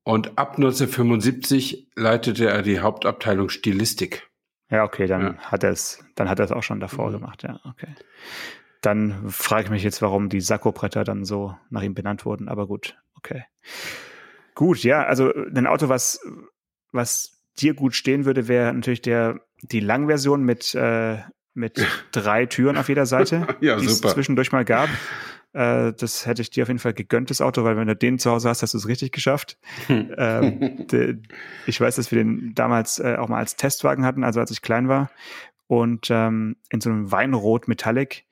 [0.04, 4.30] Und ab 1975 leitete er die Hauptabteilung Stilistik.
[4.70, 7.14] Ja, okay, dann hat er es, dann hat er es auch schon davor mhm.
[7.14, 7.94] gemacht, ja, okay.
[8.82, 12.66] Dann frage ich mich jetzt, warum die Sakko-Bretter dann so nach ihm benannt wurden, aber
[12.66, 13.44] gut, okay.
[14.56, 16.20] Gut, ja, also ein Auto, was,
[16.92, 21.18] was dir gut stehen würde, wäre natürlich der, die Langversion mit, äh,
[21.54, 24.90] mit drei Türen auf jeder Seite, ja, die es zwischendurch mal gab.
[25.54, 28.20] Äh, das hätte ich dir auf jeden Fall gegönnt, das Auto, weil wenn du den
[28.20, 29.58] zu Hause hast, hast du es richtig geschafft.
[29.88, 30.16] Hm.
[30.18, 31.18] ähm, de,
[31.66, 34.62] ich weiß, dass wir den damals äh, auch mal als Testwagen hatten, also als ich
[34.62, 35.12] klein war.
[35.68, 38.24] Und ähm, in so einem Weinrot Metallic.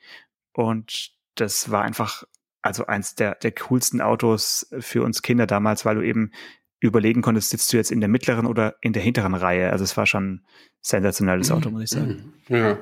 [0.54, 2.24] Und das war einfach
[2.62, 6.32] also eins der, der coolsten Autos für uns Kinder damals, weil du eben
[6.80, 9.72] überlegen konntest, sitzt du jetzt in der mittleren oder in der hinteren Reihe.
[9.72, 10.42] Also es war schon
[10.82, 12.34] sensationelles Auto, muss ich sagen.
[12.48, 12.78] Ja,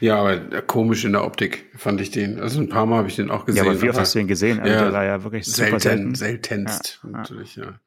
[0.00, 2.40] ja aber komisch in der Optik fand ich den.
[2.40, 3.64] Also ein paar Mal habe ich den auch gesehen.
[3.64, 4.60] Ja, aber wie oft hast du den gesehen?
[4.60, 6.14] Also ja, der war ja wirklich super selten.
[6.14, 7.80] Seltenst, ja, natürlich, ja.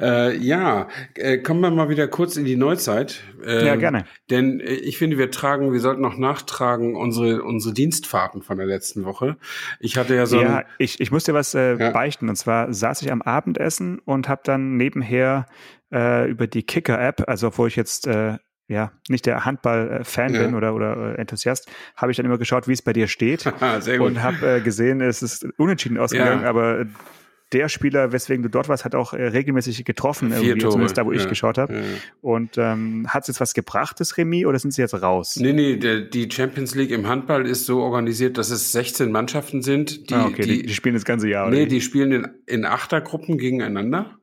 [0.00, 3.22] Äh, ja, äh, kommen wir mal wieder kurz in die Neuzeit.
[3.44, 4.04] Äh, ja, gerne.
[4.30, 8.66] Denn äh, ich finde, wir tragen, wir sollten noch nachtragen unsere, unsere Dienstfahrten von der
[8.66, 9.36] letzten Woche.
[9.80, 11.90] Ich hatte ja so Ja, ich, ich muss dir was äh, ja.
[11.90, 12.28] beichten.
[12.28, 15.46] Und zwar saß ich am Abendessen und habe dann nebenher
[15.92, 20.42] äh, über die Kicker-App, also obwohl ich jetzt äh, ja, nicht der Handball-Fan ja.
[20.42, 23.50] bin oder, oder äh, Enthusiast, habe ich dann immer geschaut, wie es bei dir steht.
[23.80, 24.06] Sehr gut.
[24.08, 26.48] Und habe äh, gesehen, es ist unentschieden ausgegangen, ja.
[26.48, 26.86] aber
[27.52, 31.06] der Spieler, weswegen du dort warst, hat auch äh, regelmäßig getroffen, Vier irgendwie, zumindest da,
[31.06, 31.18] wo ja.
[31.18, 31.74] ich geschaut habe.
[31.74, 31.80] Ja.
[32.20, 35.36] Und ähm, hat es jetzt was gebracht, das Remis, oder sind sie jetzt raus?
[35.36, 39.62] Nee, nee, der, die Champions League im Handball ist so organisiert, dass es 16 Mannschaften
[39.62, 40.10] sind.
[40.10, 41.56] Die, ah, okay, die, die, spielen das ganze Jahr, oder?
[41.56, 44.17] Nee, die spielen in, in Achtergruppen gegeneinander.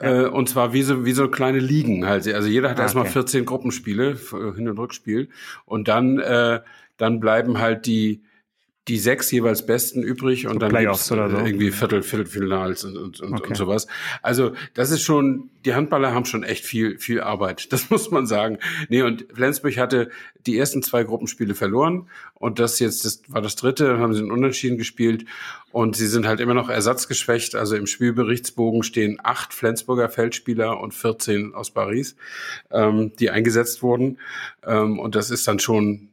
[0.00, 0.24] Ja.
[0.24, 2.26] Äh, und zwar wie so, wie so kleine Ligen halt.
[2.28, 3.12] Also jeder hat ah, erstmal okay.
[3.12, 4.16] 14 Gruppenspiele,
[4.56, 5.28] Hin- und Rückspiel.
[5.64, 6.60] Und dann, äh,
[6.96, 8.22] dann bleiben halt die,
[8.90, 11.36] die sechs jeweils Besten übrig und so dann Playoffs oder so.
[11.36, 13.50] irgendwie Viertel, Viertelfinals und, und, und, okay.
[13.50, 13.86] und sowas.
[14.20, 17.68] Also das ist schon, die Handballer haben schon echt viel, viel Arbeit.
[17.80, 18.58] Das muss man sagen.
[18.88, 20.10] Nee, und Flensburg hatte
[20.44, 24.22] die ersten zwei Gruppenspiele verloren und das jetzt, das war das dritte, dann haben sie
[24.22, 25.24] einen Unentschieden gespielt
[25.70, 27.54] und sie sind halt immer noch ersatzgeschwächt.
[27.54, 32.16] Also im Spielberichtsbogen stehen acht Flensburger Feldspieler und 14 aus Paris,
[32.72, 34.18] ähm, die eingesetzt wurden.
[34.66, 36.09] Ähm, und das ist dann schon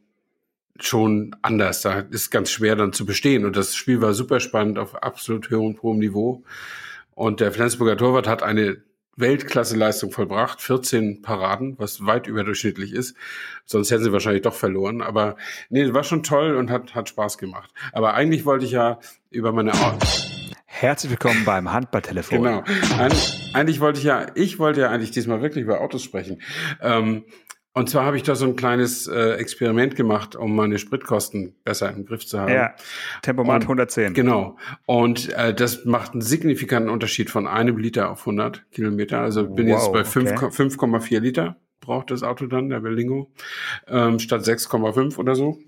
[0.83, 1.81] schon anders.
[1.81, 3.45] Da ist ganz schwer dann zu bestehen.
[3.45, 6.43] Und das Spiel war super spannend auf absolut hohem, hohem Niveau.
[7.15, 8.77] Und der Flensburger Torwart hat eine
[9.17, 13.15] Weltklasse-Leistung vollbracht, 14 Paraden, was weit überdurchschnittlich ist.
[13.65, 15.01] Sonst hätten sie wahrscheinlich doch verloren.
[15.01, 15.37] Aber
[15.69, 17.71] nee, war schon toll und hat, hat Spaß gemacht.
[17.91, 18.99] Aber eigentlich wollte ich ja
[19.31, 19.73] über meine
[20.65, 22.43] Herzlich willkommen beim Handballtelefon.
[22.43, 22.63] Genau.
[22.99, 23.13] Eig
[23.53, 26.39] eigentlich wollte ich ja, ich wollte ja eigentlich diesmal wirklich über Autos sprechen.
[26.79, 27.23] Ähm,
[27.77, 31.91] und zwar habe ich da so ein kleines äh, Experiment gemacht, um meine Spritkosten besser
[31.91, 32.51] im Griff zu haben.
[32.51, 32.73] Ja,
[33.21, 34.13] Tempomat und, 110.
[34.13, 34.57] Genau.
[34.85, 39.21] Und äh, das macht einen signifikanten Unterschied von einem Liter auf 100 Kilometer.
[39.21, 41.17] Also bin wow, jetzt bei 5,4 okay.
[41.19, 43.31] Liter braucht das Auto dann, der Berlingo,
[43.87, 45.59] ähm, statt 6,5 oder so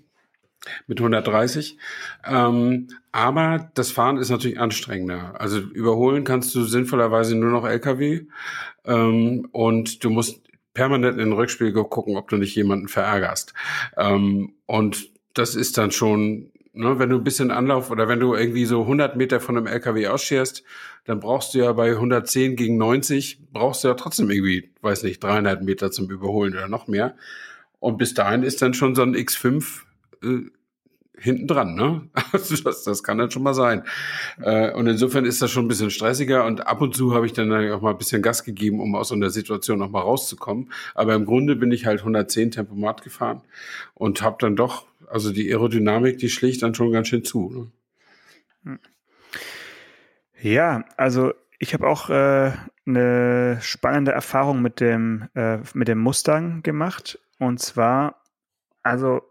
[0.86, 1.78] mit 130.
[2.26, 5.40] Ähm, aber das Fahren ist natürlich anstrengender.
[5.40, 8.26] Also überholen kannst du sinnvollerweise nur noch LKW
[8.84, 10.42] ähm, und du musst
[10.74, 13.54] permanent in den Rückspiegel gucken, ob du nicht jemanden verärgerst.
[13.96, 18.34] Ähm, und das ist dann schon ne, wenn du ein bisschen Anlauf oder wenn du
[18.34, 20.62] irgendwie so 100 Meter von einem LKW ausscherst,
[21.04, 25.22] dann brauchst du ja bei 110 gegen 90, brauchst du ja trotzdem irgendwie, weiß nicht,
[25.22, 27.16] 300 Meter zum Überholen oder noch mehr.
[27.78, 29.80] Und bis dahin ist dann schon so ein X5
[30.22, 30.50] äh,
[31.20, 32.08] hinten dran, ne?
[32.32, 33.84] Also das, das kann dann schon mal sein.
[34.40, 37.32] Äh, und insofern ist das schon ein bisschen stressiger und ab und zu habe ich
[37.32, 40.72] dann auch mal ein bisschen Gas gegeben, um aus so einer Situation noch mal rauszukommen.
[40.94, 43.42] Aber im Grunde bin ich halt 110 Tempomat gefahren
[43.94, 47.70] und habe dann doch, also die Aerodynamik, die schlägt dann schon ganz schön zu.
[48.64, 48.78] Ne?
[50.40, 52.52] Ja, also ich habe auch äh,
[52.86, 57.18] eine spannende Erfahrung mit dem, äh, mit dem Mustang gemacht.
[57.38, 58.22] Und zwar,
[58.82, 59.29] also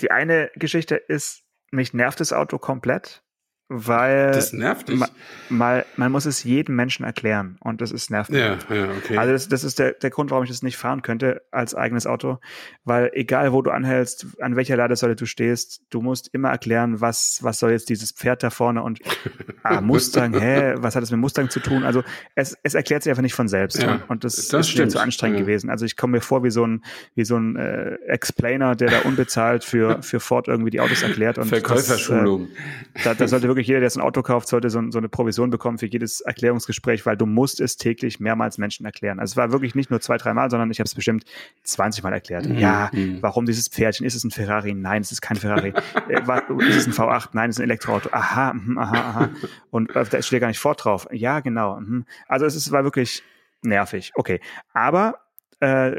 [0.00, 3.22] die eine Geschichte ist, mich nervt das Auto komplett
[3.72, 5.00] weil das nervt dich.
[5.48, 8.34] Mal, man muss es jedem Menschen erklären und das ist nervig.
[8.34, 9.16] Ja, ja, okay.
[9.16, 12.04] Also das, das ist der, der Grund, warum ich das nicht fahren könnte als eigenes
[12.04, 12.38] Auto,
[12.82, 17.38] weil egal wo du anhältst, an welcher Ladesäule du stehst, du musst immer erklären, was
[17.42, 18.98] was soll jetzt dieses Pferd da vorne und
[19.62, 21.84] ah, Mustang, hä, was hat das mit Mustang zu tun?
[21.84, 22.02] Also
[22.34, 24.88] es, es erklärt sich einfach nicht von selbst ja, und, und das, das ist mir
[24.88, 25.44] zu anstrengend ja.
[25.44, 25.70] gewesen.
[25.70, 26.82] Also ich komme mir vor wie so ein
[27.14, 31.38] wie so ein äh, Explainer, der da unbezahlt für für Ford irgendwie die Autos erklärt
[31.38, 32.48] und Verkäuferschulung.
[32.94, 35.08] Das, äh, da, da sollte wirklich jeder, der ein Auto kauft, sollte so, so, eine
[35.08, 39.18] Provision bekommen für jedes Erklärungsgespräch, weil du musst es täglich mehrmals Menschen erklären.
[39.18, 41.24] Also es war wirklich nicht nur zwei, dreimal, sondern ich habe es bestimmt
[41.64, 42.48] 20 Mal erklärt.
[42.48, 42.58] Mhm.
[42.58, 43.18] Ja, mhm.
[43.20, 44.06] warum dieses Pferdchen?
[44.06, 44.74] Ist es ein Ferrari?
[44.74, 45.72] Nein, es ist kein Ferrari.
[46.08, 46.20] Äh,
[46.68, 47.30] ist es ein V8?
[47.32, 48.08] Nein, es ist ein Elektroauto.
[48.12, 49.30] Aha, mh, aha, aha.
[49.70, 51.06] Und äh, da steht gar nicht fort drauf.
[51.12, 51.78] Ja, genau.
[51.80, 52.04] Mh.
[52.26, 53.22] Also es ist, war wirklich
[53.62, 54.12] nervig.
[54.14, 54.40] Okay.
[54.72, 55.20] Aber
[55.60, 55.96] äh,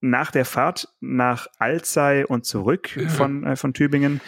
[0.00, 4.20] nach der Fahrt nach Alzey und zurück von, äh, von Tübingen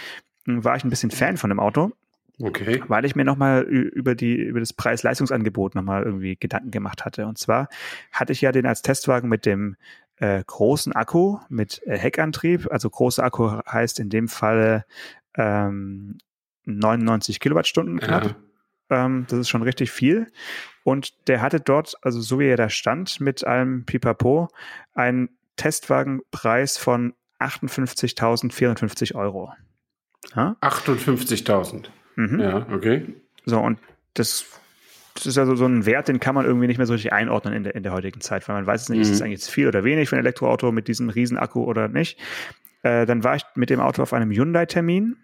[0.46, 1.92] war ich ein bisschen Fan von dem Auto.
[2.40, 2.82] Okay.
[2.88, 7.26] Weil ich mir nochmal über die, über das Preis-Leistungsangebot nochmal irgendwie Gedanken gemacht hatte.
[7.26, 7.68] Und zwar
[8.10, 9.76] hatte ich ja den als Testwagen mit dem
[10.16, 12.70] äh, großen Akku mit äh, Heckantrieb.
[12.70, 14.84] Also großer Akku heißt in dem Fall
[15.36, 16.18] ähm,
[16.64, 18.34] 99 Kilowattstunden knapp.
[18.90, 19.04] Ja.
[19.04, 20.26] Ähm, das ist schon richtig viel.
[20.84, 24.48] Und der hatte dort, also so wie er da stand, mit einem Pipapo,
[24.94, 29.52] einen Testwagenpreis von 58.450 Euro.
[30.34, 30.56] Ja?
[30.60, 31.88] 58.000.
[32.16, 32.40] Mhm.
[32.40, 33.14] Ja, okay.
[33.44, 33.79] So, und
[34.14, 34.46] das,
[35.14, 37.55] das ist also so ein Wert, den kann man irgendwie nicht mehr so richtig einordnen
[37.55, 39.03] in der, in der heutigen Zeit, weil man weiß es nicht, mhm.
[39.03, 42.18] ist es eigentlich viel oder wenig für ein Elektroauto mit diesem Riesenakku oder nicht.
[42.83, 45.16] Äh, dann war ich mit dem Auto auf einem Hyundai-Termin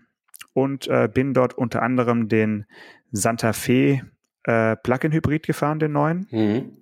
[0.52, 2.66] und äh, bin dort unter anderem den
[3.12, 4.02] Santa Fe
[4.44, 6.26] äh, Plug-in-Hybrid gefahren, den neuen.
[6.30, 6.72] Mhm.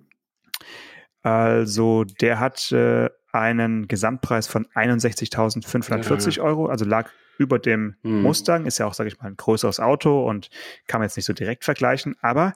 [1.21, 6.43] Also der hat äh, einen Gesamtpreis von 61.540 ja.
[6.43, 8.21] Euro, also lag über dem mhm.
[8.21, 8.65] Mustang.
[8.65, 10.49] Ist ja auch, sage ich mal, ein größeres Auto und
[10.87, 12.15] kann man jetzt nicht so direkt vergleichen.
[12.21, 12.53] Aber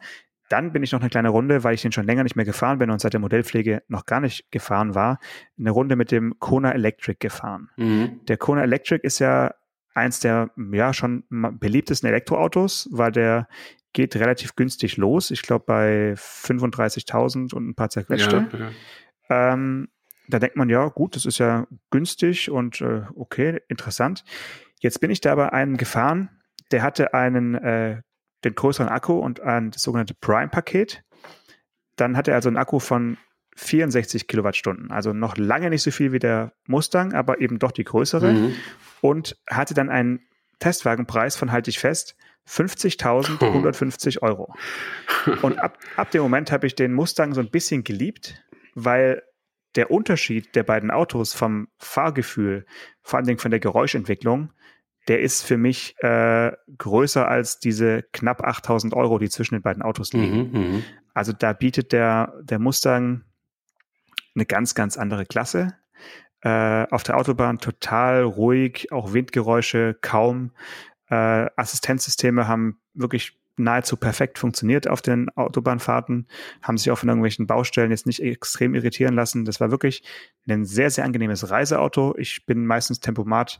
[0.49, 2.77] dann bin ich noch eine kleine Runde, weil ich den schon länger nicht mehr gefahren
[2.77, 5.19] bin und seit der Modellpflege noch gar nicht gefahren war,
[5.57, 7.69] eine Runde mit dem Kona Electric gefahren.
[7.77, 8.19] Mhm.
[8.27, 9.53] Der Kona Electric ist ja
[9.93, 13.47] eins der ja schon beliebtesten Elektroautos, weil der
[13.93, 15.31] geht relativ günstig los.
[15.31, 18.47] Ich glaube bei 35.000 und ein paar zerquetschte.
[18.51, 18.59] Ja,
[19.29, 19.53] ja.
[19.53, 19.89] Ähm,
[20.27, 24.23] da denkt man, ja gut, das ist ja günstig und äh, okay, interessant.
[24.81, 26.29] Jetzt bin ich da bei einem gefahren,
[26.71, 28.01] der hatte einen, äh,
[28.43, 31.03] den größeren Akku und ein das sogenannte Prime-Paket.
[31.95, 33.17] Dann hatte er also einen Akku von
[33.55, 37.83] 64 Kilowattstunden, also noch lange nicht so viel wie der Mustang, aber eben doch die
[37.83, 38.33] größere.
[38.33, 38.55] Mhm.
[39.01, 40.21] Und hatte dann einen
[40.59, 42.15] Testwagenpreis von, halte ich fest,
[42.47, 44.53] 50.150 Euro.
[45.43, 49.21] Und ab, ab dem Moment habe ich den Mustang so ein bisschen geliebt, weil
[49.75, 52.65] der Unterschied der beiden Autos vom Fahrgefühl,
[53.03, 54.51] vor allen Dingen von der Geräuschentwicklung,
[55.11, 59.83] der ist für mich äh, größer als diese knapp 8000 Euro, die zwischen den beiden
[59.83, 60.53] Autos liegen.
[60.53, 63.25] Mhm, mhm, also da bietet der, der Mustang
[64.33, 65.75] eine ganz, ganz andere Klasse.
[66.39, 70.51] Äh, auf der Autobahn total ruhig, auch Windgeräusche kaum.
[71.09, 76.25] Äh, Assistenzsysteme haben wirklich nahezu perfekt funktioniert auf den Autobahnfahrten,
[76.61, 79.43] haben sich auch von irgendwelchen Baustellen jetzt nicht extrem irritieren lassen.
[79.43, 80.03] Das war wirklich
[80.47, 82.15] ein sehr, sehr angenehmes Reiseauto.
[82.17, 83.59] Ich bin meistens Tempomat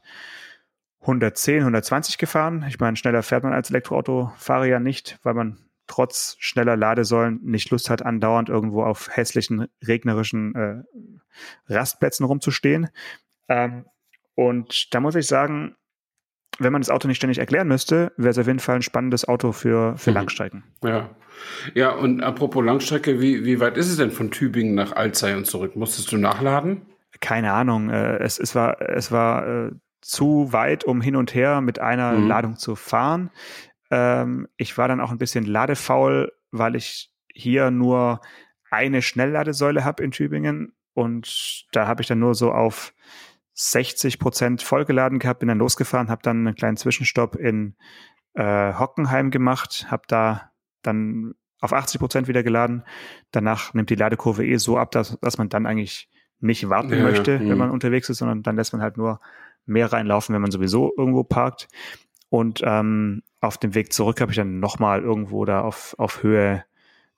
[1.02, 2.66] 110, 120 gefahren.
[2.68, 7.70] Ich meine, schneller fährt man als Elektroautofahrer ja nicht, weil man trotz schneller Ladesäulen nicht
[7.72, 10.84] Lust hat, andauernd irgendwo auf hässlichen, regnerischen äh,
[11.68, 12.90] Rastplätzen rumzustehen.
[13.50, 13.86] Ähm,
[14.36, 15.76] und da muss ich sagen,
[16.60, 19.28] wenn man das Auto nicht ständig erklären müsste, wäre es auf jeden Fall ein spannendes
[19.28, 20.16] Auto für, für mhm.
[20.16, 20.64] Langstrecken.
[20.84, 21.10] Ja.
[21.74, 25.46] Ja, und apropos Langstrecke, wie, wie weit ist es denn von Tübingen nach Alzey und
[25.46, 25.76] zurück?
[25.76, 26.86] Musstest du nachladen?
[27.20, 27.90] Keine Ahnung.
[27.90, 32.14] Äh, es, es war, es war äh, zu weit, um hin und her mit einer
[32.14, 32.28] mhm.
[32.28, 33.32] Ladung zu fahren.
[33.90, 38.22] Ähm, ich war dann auch ein bisschen ladefaul, weil ich hier nur
[38.70, 42.94] eine Schnellladesäule habe in Tübingen und da habe ich dann nur so auf
[43.54, 47.76] 60 Prozent vollgeladen gehabt, bin dann losgefahren, habe dann einen kleinen Zwischenstopp in
[48.34, 52.84] äh, Hockenheim gemacht, habe da dann auf 80 Prozent wieder geladen.
[53.32, 56.10] Danach nimmt die Ladekurve eh so ab, dass, dass man dann eigentlich
[56.40, 57.58] nicht warten ja, möchte, ja, wenn mhm.
[57.58, 59.20] man unterwegs ist, sondern dann lässt man halt nur
[59.66, 61.68] mehr reinlaufen, wenn man sowieso irgendwo parkt.
[62.30, 66.64] Und ähm, auf dem Weg zurück habe ich dann nochmal irgendwo da auf, auf Höhe,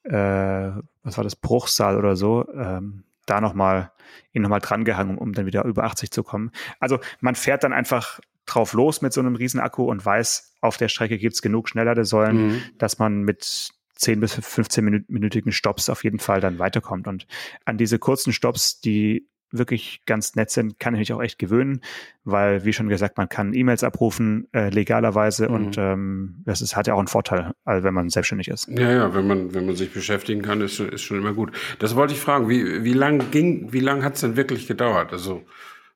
[0.03, 0.71] äh,
[1.03, 3.91] was war das, Bruchsal oder so, ähm, da nochmal
[4.33, 6.51] ihn nochmal drangehangen, um dann wieder über 80 zu kommen.
[6.79, 10.77] Also man fährt dann einfach drauf los mit so einem riesen Akku und weiß, auf
[10.77, 12.61] der Strecke gibt's genug Schnellladesäulen, mhm.
[12.77, 17.07] dass man mit 10 bis 15 minütigen Stops auf jeden Fall dann weiterkommt.
[17.07, 17.27] Und
[17.65, 21.81] an diese kurzen Stops, die wirklich ganz nett sind, kann ich mich auch echt gewöhnen,
[22.23, 25.55] weil, wie schon gesagt, man kann E-Mails abrufen, äh, legalerweise mhm.
[25.55, 28.67] und ähm, das ist, hat ja auch einen Vorteil, also wenn man selbstständig ist.
[28.67, 31.51] Ja, ja, wenn man, wenn man sich beschäftigen kann, ist, ist schon immer gut.
[31.79, 35.13] Das wollte ich fragen, wie, wie lang ging, wie lang hat es denn wirklich gedauert?
[35.13, 35.43] Also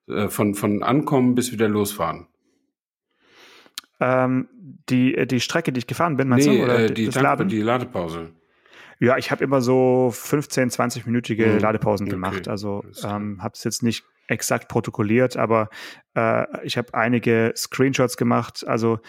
[0.08, 2.28] äh, von, von Ankommen bis wieder losfahren?
[4.00, 4.48] Ähm,
[4.89, 6.63] die, die Strecke, die ich gefahren bin, meinst nee, du?
[6.63, 8.30] Oder äh, die, Tank, die Ladepause.
[8.99, 11.60] Ja, ich habe immer so 15, 20-minütige mhm.
[11.60, 12.41] Ladepausen gemacht.
[12.41, 12.49] Okay.
[12.49, 15.69] Also ähm, habe es jetzt nicht exakt protokolliert, aber
[16.15, 18.65] äh, ich habe einige Screenshots gemacht.
[18.67, 18.99] Also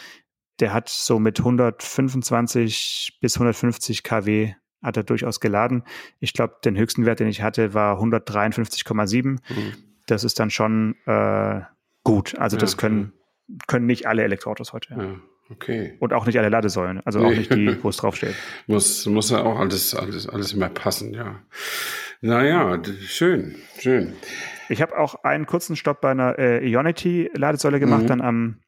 [0.61, 5.83] der hat so mit 125 bis 150 kW hat er durchaus geladen.
[6.21, 9.25] Ich glaube, den höchsten Wert, den ich hatte, war 153,7.
[9.25, 9.39] Mhm.
[10.07, 11.61] Das ist dann schon äh,
[12.05, 12.39] gut.
[12.39, 13.13] Also das können,
[13.67, 14.95] können nicht alle Elektroautos heute.
[14.95, 15.03] Ja.
[15.03, 15.17] Ja.
[15.51, 15.97] Okay.
[15.99, 18.35] Und auch nicht alle Ladesäulen, also auch nicht die, wo es draufsteht.
[18.67, 21.41] muss, muss ja auch alles, alles, alles immer passen, ja.
[22.21, 24.15] Naja, schön, schön.
[24.69, 28.07] Ich habe auch einen kurzen Stopp bei einer äh, Ionity-Ladesäule gemacht, mhm.
[28.09, 28.61] dann am,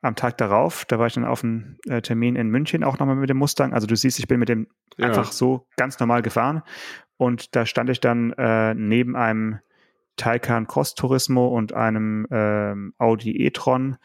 [0.00, 0.84] am Tag darauf.
[0.86, 3.72] Da war ich dann auf einem äh, Termin in München auch nochmal mit dem Mustang.
[3.72, 5.06] Also du siehst, ich bin mit dem ja.
[5.06, 6.62] einfach so ganz normal gefahren.
[7.16, 9.60] Und da stand ich dann äh, neben einem
[10.16, 13.96] Taycan Cross Turismo und einem ähm, Audi e-tron.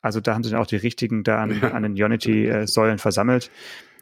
[0.00, 3.50] Also da haben sie dann auch die richtigen da an, an den Unity-Säulen äh, versammelt.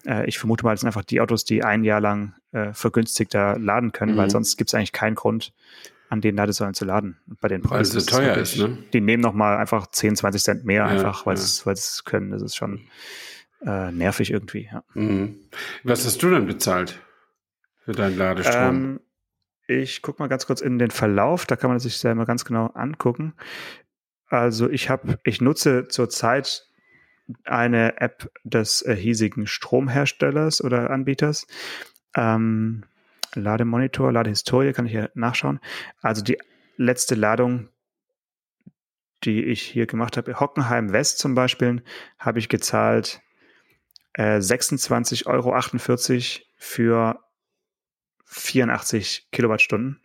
[0.07, 3.59] Äh, ich vermute mal, das sind einfach die Autos, die ein Jahr lang äh, vergünstigter
[3.59, 4.18] laden können, mhm.
[4.18, 5.52] weil sonst gibt es eigentlich keinen Grund,
[6.09, 7.18] an den Ladesäulen zu laden.
[7.40, 7.94] Bei den Preisen.
[7.94, 8.79] Weil es so teuer ist, ne?
[8.92, 11.72] Die nehmen nochmal einfach 10, 20 Cent mehr ja, einfach, weil sie ja.
[11.72, 12.31] es können.
[12.31, 12.87] Das ist schon
[13.64, 14.68] äh, nervig irgendwie.
[14.72, 14.85] Ja.
[14.94, 15.40] Mhm.
[15.85, 17.00] Was hast du denn bezahlt
[17.85, 18.64] für deinen Ladestrom?
[18.64, 19.00] Ähm,
[19.66, 22.66] ich gucke mal ganz kurz in den Verlauf, da kann man sich selber ganz genau
[22.66, 23.35] angucken.
[24.29, 26.66] Also ich habe, ich nutze zurzeit
[27.44, 31.46] eine App des äh, hiesigen Stromherstellers oder Anbieters.
[32.14, 32.85] Ähm,
[33.35, 35.61] Lademonitor, Ladehistorie kann ich hier nachschauen.
[36.00, 36.38] Also die
[36.76, 37.68] letzte Ladung,
[39.24, 41.83] die ich hier gemacht habe, Hockenheim West zum Beispiel,
[42.18, 43.20] habe ich gezahlt
[44.14, 47.20] äh, 26,48 Euro für
[48.26, 50.00] 84 Kilowattstunden.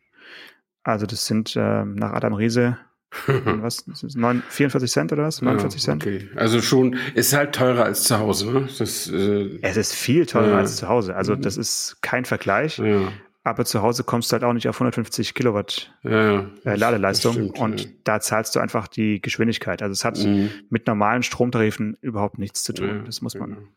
[0.84, 2.78] Also das sind äh, nach Adam Riese
[3.28, 3.86] was?
[3.88, 5.42] 9, 44 Cent oder was?
[5.42, 6.04] 49 ja, Cent?
[6.04, 6.30] Okay.
[6.36, 8.70] Also schon, ist halt teurer als zu Hause, ne?
[8.78, 10.58] Das, äh, es ist viel teurer ja.
[10.58, 11.16] als zu Hause.
[11.16, 11.42] Also mhm.
[11.42, 12.78] das ist kein Vergleich.
[12.78, 13.12] Ja.
[13.44, 17.90] Aber zu Hause kommst du halt auch nicht auf 150 Kilowatt äh, Ladeleistung stimmt, und
[18.08, 19.82] da zahlst du einfach die Geschwindigkeit.
[19.82, 20.52] Also es hat mhm.
[20.70, 23.04] mit normalen Stromtarifen überhaupt nichts zu tun.
[23.06, 23.68] das muss man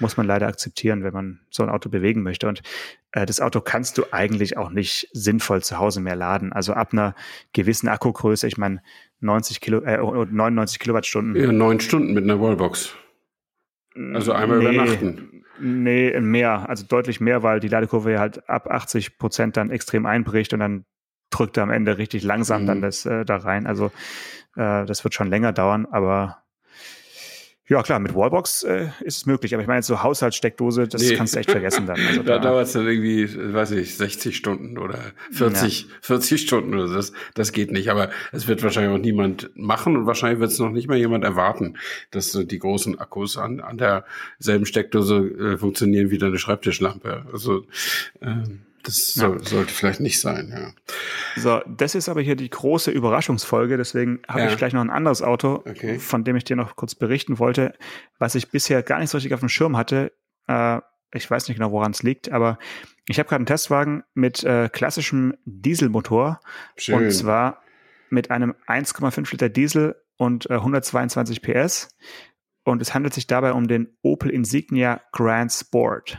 [0.00, 2.48] muss man leider akzeptieren, wenn man so ein Auto bewegen möchte.
[2.48, 2.62] Und
[3.12, 6.52] äh, das Auto kannst du eigentlich auch nicht sinnvoll zu Hause mehr laden.
[6.52, 7.14] Also ab einer
[7.52, 8.82] gewissen Akkugröße, ich meine
[9.20, 11.40] 90 Kilo, äh, 99 Kilowattstunden.
[11.40, 12.94] Ja, neun Stunden mit einer Wallbox.
[14.14, 15.44] Also einmal nee, übernachten.
[15.60, 20.54] Nee, mehr, also deutlich mehr, weil die Ladekurve halt ab 80 Prozent dann extrem einbricht
[20.54, 20.84] und dann
[21.30, 22.66] drückt er am Ende richtig langsam mhm.
[22.66, 23.66] dann das äh, da rein.
[23.66, 23.86] Also
[24.56, 26.42] äh, das wird schon länger dauern, aber
[27.70, 31.14] ja, klar, mit Wallbox äh, ist es möglich, aber ich meine, so Haushaltssteckdose, das nee.
[31.14, 32.00] kannst du echt vergessen dann.
[32.04, 34.98] Also da da dauert es dann irgendwie, weiß ich, 60 Stunden oder
[35.30, 35.88] 40, ja.
[36.00, 36.94] 40 Stunden oder so.
[36.94, 40.58] Das, das geht nicht, aber es wird wahrscheinlich auch niemand machen und wahrscheinlich wird es
[40.58, 41.76] noch nicht mal jemand erwarten,
[42.10, 47.26] dass die großen Akkus an, an derselben Steckdose äh, funktionieren wie deine Schreibtischlampe.
[47.32, 47.66] Also
[48.20, 49.44] ähm, das soll, ja.
[49.44, 50.72] sollte vielleicht nicht sein, ja.
[51.36, 54.48] So, das ist aber hier die große Überraschungsfolge, deswegen habe ja.
[54.50, 55.98] ich gleich noch ein anderes Auto, okay.
[55.98, 57.74] von dem ich dir noch kurz berichten wollte,
[58.18, 60.12] was ich bisher gar nicht so richtig auf dem Schirm hatte.
[60.46, 60.80] Äh,
[61.12, 62.58] ich weiß nicht genau, woran es liegt, aber
[63.06, 66.40] ich habe gerade einen Testwagen mit äh, klassischem Dieselmotor
[66.76, 66.96] Schön.
[66.96, 67.62] und zwar
[68.08, 71.96] mit einem 1,5 Liter Diesel und äh, 122 PS
[72.64, 76.18] und es handelt sich dabei um den Opel Insignia Grand Sport.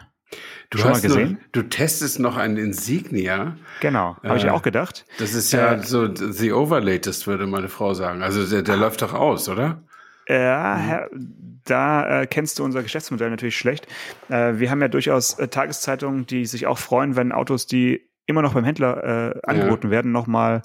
[0.69, 1.31] Du Schon hast mal gesehen?
[1.33, 3.57] Noch, du testest noch einen Insignia.
[3.81, 5.05] Genau, habe äh, ich auch gedacht.
[5.19, 8.23] Das ist ja äh, so the overlatest, würde meine Frau sagen.
[8.23, 9.83] Also der, der läuft doch aus, oder?
[10.29, 11.59] Ja, mhm.
[11.65, 13.87] da äh, kennst du unser Geschäftsmodell natürlich schlecht.
[14.29, 18.41] Äh, wir haben ja durchaus äh, Tageszeitungen, die sich auch freuen, wenn Autos, die immer
[18.41, 19.91] noch beim Händler äh, angeboten ja.
[19.91, 20.61] werden, nochmal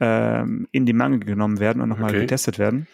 [0.00, 2.20] ähm, in die Mangel genommen werden und nochmal okay.
[2.22, 2.88] getestet werden.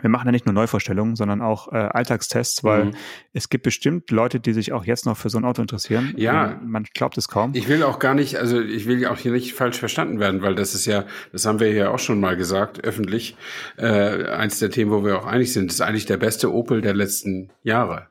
[0.00, 2.94] Wir machen ja nicht nur Neuvorstellungen, sondern auch äh, Alltagstests, weil mhm.
[3.32, 6.14] es gibt bestimmt Leute, die sich auch jetzt noch für so ein Auto interessieren.
[6.16, 6.58] Ja.
[6.62, 7.52] Man glaubt es kaum.
[7.54, 10.54] Ich will auch gar nicht, also ich will auch hier nicht falsch verstanden werden, weil
[10.54, 13.36] das ist ja, das haben wir ja auch schon mal gesagt, öffentlich,
[13.76, 16.94] äh, eins der Themen, wo wir auch einig sind, ist eigentlich der beste Opel der
[16.94, 18.06] letzten Jahre.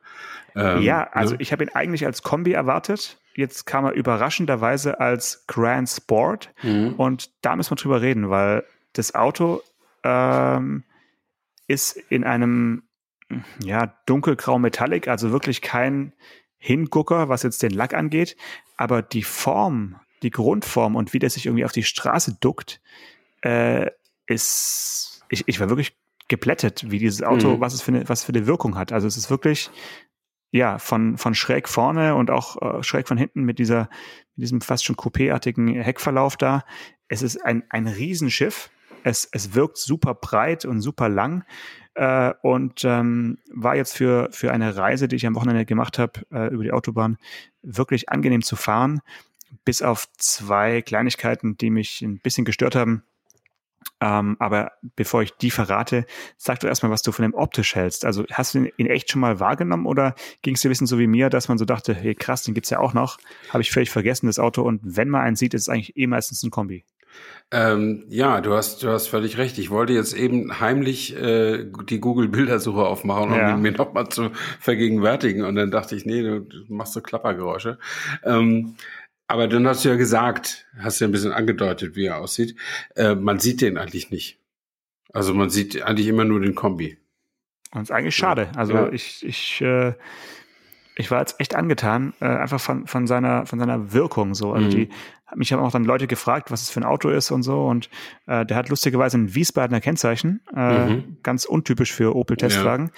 [0.56, 1.42] Ähm, ja, also ne?
[1.42, 3.18] ich habe ihn eigentlich als Kombi erwartet.
[3.36, 6.50] Jetzt kam er überraschenderweise als Grand Sport.
[6.64, 6.96] Mhm.
[6.98, 8.64] Und da müssen wir drüber reden, weil
[8.94, 9.62] das Auto
[10.04, 10.84] ähm,
[11.70, 12.84] ist in einem
[13.64, 16.14] ja, dunkelgrau Metallic, also wirklich kein
[16.58, 18.36] Hingucker, was jetzt den Lack angeht.
[18.76, 22.82] Aber die Form, die Grundform und wie der sich irgendwie auf die Straße duckt,
[23.42, 23.92] äh,
[24.26, 25.96] ist, ich, ich war wirklich
[26.28, 27.60] geplättet, wie dieses Auto, mhm.
[27.62, 28.92] was es für eine, was für eine Wirkung hat.
[28.92, 29.70] Also es ist wirklich
[30.52, 33.90] ja, von, von schräg vorne und auch äh, schräg von hinten mit dieser,
[34.36, 36.64] mit diesem fast schon coupéartigen Heckverlauf da.
[37.08, 38.72] Es ist ein, ein Riesenschiff.
[39.04, 41.44] Es, es wirkt super breit und super lang
[41.96, 46.22] äh, und ähm, war jetzt für, für eine Reise, die ich am Wochenende gemacht habe,
[46.32, 47.18] äh, über die Autobahn,
[47.62, 49.02] wirklich angenehm zu fahren.
[49.66, 53.04] Bis auf zwei Kleinigkeiten, die mich ein bisschen gestört haben.
[54.02, 56.06] Ähm, aber bevor ich die verrate,
[56.38, 58.06] sag doch erstmal, was du von dem optisch hältst.
[58.06, 60.88] Also hast du ihn in echt schon mal wahrgenommen oder ging es dir ein bisschen
[60.88, 63.18] so wie mir, dass man so dachte, hey krass, den gibt's ja auch noch.
[63.50, 64.62] Habe ich völlig vergessen, das Auto.
[64.62, 66.86] Und wenn man einen sieht, ist es eigentlich eh meistens ein Kombi.
[67.52, 69.58] Ähm, ja, du hast, du hast völlig recht.
[69.58, 73.58] Ich wollte jetzt eben heimlich äh, die Google-Bildersuche aufmachen, um ja.
[73.58, 74.30] mir nochmal zu
[74.60, 75.44] vergegenwärtigen.
[75.44, 77.80] Und dann dachte ich, nee, du, machst so Klappergeräusche.
[78.24, 78.76] Ähm,
[79.28, 82.56] aber dann hast du ja gesagt, hast du ja ein bisschen angedeutet, wie er aussieht.
[82.96, 84.40] Äh, man sieht den eigentlich nicht.
[85.12, 86.98] Also man sieht eigentlich immer nur den Kombi.
[87.72, 88.50] Und ist eigentlich schade.
[88.56, 88.92] Also ja.
[88.92, 89.94] ich, ich, äh,
[90.96, 94.54] ich war jetzt echt angetan, äh, einfach von, von seiner, von seiner Wirkung so.
[94.54, 94.72] Also mhm.
[94.72, 94.90] die,
[95.36, 97.66] mich haben auch dann Leute gefragt, was es für ein Auto ist und so.
[97.66, 97.90] Und
[98.28, 101.18] äh, der hat lustigerweise ein Wiesbadener Kennzeichen, äh, mhm.
[101.24, 102.92] ganz untypisch für Opel-Testwagen.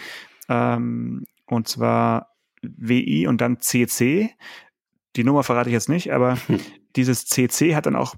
[0.50, 0.76] Ja.
[0.76, 2.30] Ähm, und zwar
[2.62, 4.32] WI und dann CC
[5.16, 6.60] die Nummer verrate ich jetzt nicht, aber hm.
[6.96, 8.16] dieses CC hat dann auch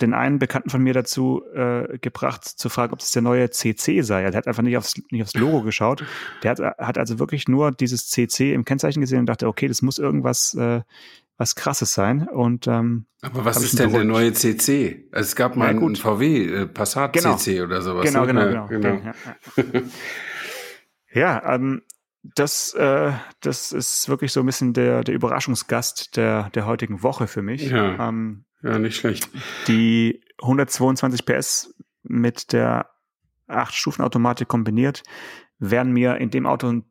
[0.00, 4.02] den einen Bekannten von mir dazu äh, gebracht, zu fragen, ob es der neue CC
[4.02, 4.22] sei.
[4.22, 6.04] Er hat einfach nicht aufs, nicht aufs Logo geschaut.
[6.42, 9.82] Der hat, hat also wirklich nur dieses CC im Kennzeichen gesehen und dachte, okay, das
[9.82, 10.80] muss irgendwas äh,
[11.38, 12.28] was krasses sein.
[12.28, 15.08] Und ähm, aber was ist denn der neue CC?
[15.12, 17.36] Also es gab mal ja, einen VW äh, Passat genau.
[17.36, 18.06] CC oder sowas.
[18.06, 18.26] Genau, ne?
[18.28, 18.96] genau, genau.
[18.96, 19.14] genau.
[19.56, 19.80] Ja,
[21.12, 21.40] ja.
[21.42, 21.82] ja ähm,
[22.34, 27.26] das, äh, das ist wirklich so ein bisschen der, der Überraschungsgast der, der heutigen Woche
[27.26, 27.70] für mich.
[27.70, 29.28] Ja, ähm, ja, nicht schlecht.
[29.68, 32.90] Die 122 PS mit der
[33.48, 35.02] 8-Stufen-Automatik kombiniert
[35.58, 36.84] wären mir in dem Auto ein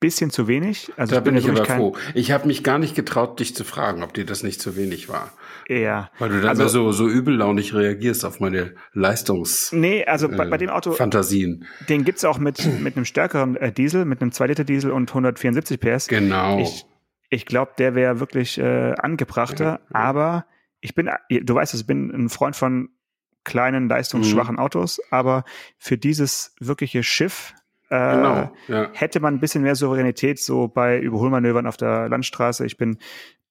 [0.00, 0.92] bisschen zu wenig.
[0.96, 1.96] Also da bin ich aber froh.
[2.14, 5.08] Ich habe mich gar nicht getraut, dich zu fragen, ob dir das nicht zu wenig
[5.08, 5.32] war.
[5.68, 6.10] Ja.
[6.18, 10.56] Weil du dann also, so, so übellaunig reagierst auf meine Leistungs Nee, also bei, bei
[10.56, 11.66] dem Auto Fantasien.
[11.88, 16.08] Den gibt's auch mit, mit einem stärkeren äh, Diesel, mit einem 2-Liter-Diesel und 174 PS.
[16.08, 16.60] Genau.
[16.60, 16.86] Ich,
[17.30, 20.00] ich glaube, der wäre wirklich äh, angebrachter, ja, ja.
[20.00, 20.46] aber
[20.80, 22.90] ich bin, du weißt es, ich bin ein Freund von
[23.44, 24.60] kleinen, leistungsschwachen mhm.
[24.60, 25.44] Autos, aber
[25.78, 27.54] für dieses wirkliche Schiff
[27.90, 28.90] äh, genau, ja.
[28.92, 32.66] hätte man ein bisschen mehr Souveränität so bei Überholmanövern auf der Landstraße.
[32.66, 32.98] Ich bin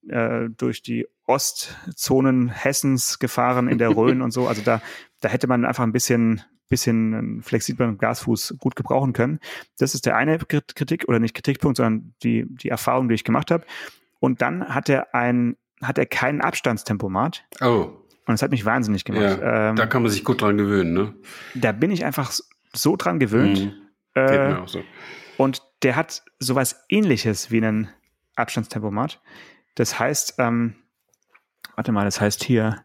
[0.08, 4.48] äh, durch die Ostzonen Hessens gefahren in der Rhön und so.
[4.48, 4.82] Also da,
[5.22, 9.40] da hätte man einfach ein bisschen, bisschen einen flexiblen Gasfuß gut gebrauchen können.
[9.80, 13.52] Das ist der eine Kritik oder nicht Kritikpunkt, sondern die, die Erfahrung, die ich gemacht
[13.52, 13.66] habe.
[14.20, 17.46] Und dann hat er ein, hat er keinen Abstandstempomat.
[17.62, 17.90] Oh.
[18.28, 19.40] Und das hat mich wahnsinnig gemacht.
[19.42, 21.14] Ja, ähm, da kann man sich gut dran gewöhnen, ne?
[21.56, 22.32] Da bin ich einfach
[22.74, 23.66] so dran gewöhnt.
[23.66, 23.87] Mhm.
[24.18, 24.84] Äh, mir auch so.
[25.38, 27.90] Und der hat sowas ähnliches wie einen
[28.36, 29.22] Abstandstempomat.
[29.76, 30.76] Das heißt, ähm,
[31.76, 32.84] warte mal, das heißt hier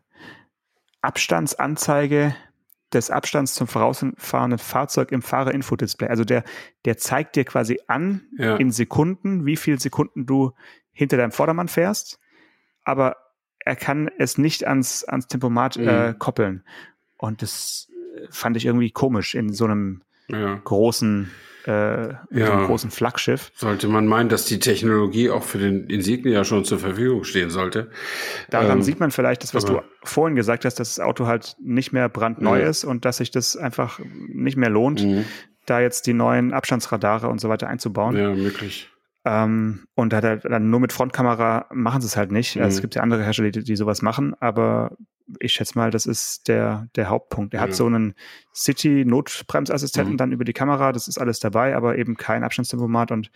[1.01, 2.37] Abstandsanzeige
[2.93, 6.09] des Abstands zum vorausfahrenden Fahrzeug im Fahrerinfodisplay.
[6.09, 6.45] Also der,
[6.85, 8.57] der zeigt dir quasi an ja.
[8.57, 10.53] in Sekunden, wie viele Sekunden du
[10.93, 12.21] hinter deinem Vordermann fährst,
[12.85, 13.17] aber
[13.61, 15.89] er kann es nicht ans, ans Tempomat mhm.
[15.89, 16.65] äh, koppeln.
[17.17, 17.89] Und das
[18.31, 20.03] fand ich irgendwie komisch in so einem
[20.33, 20.61] ja.
[20.65, 21.31] großen
[21.67, 22.17] äh, ja.
[22.33, 23.53] so einem großen Flaggschiff.
[23.55, 27.91] Sollte man meinen, dass die Technologie auch für den Insignia schon zur Verfügung stehen sollte.
[28.51, 31.57] Daran ähm, sieht man vielleicht das, was du vorhin gesagt hast, dass das Auto halt
[31.61, 32.67] nicht mehr brandneu ja.
[32.67, 35.25] ist und dass sich das einfach nicht mehr lohnt, mhm.
[35.67, 38.17] da jetzt die neuen Abstandsradare und so weiter einzubauen.
[38.17, 38.89] Ja, möglich.
[39.25, 42.57] Ähm, und er dann nur mit Frontkamera machen sie es halt nicht.
[42.57, 42.63] Mhm.
[42.63, 42.83] Also es mhm.
[42.83, 44.97] gibt ja andere Hersteller, die, die sowas machen, aber
[45.41, 47.55] ich schätze mal, das ist der, der Hauptpunkt.
[47.55, 47.65] Er ja.
[47.65, 48.15] hat so einen
[48.55, 50.19] City-Notbremsassistenten mhm.
[50.19, 53.31] dann über die Kamera, das ist alles dabei, aber eben kein Abstandstempomat und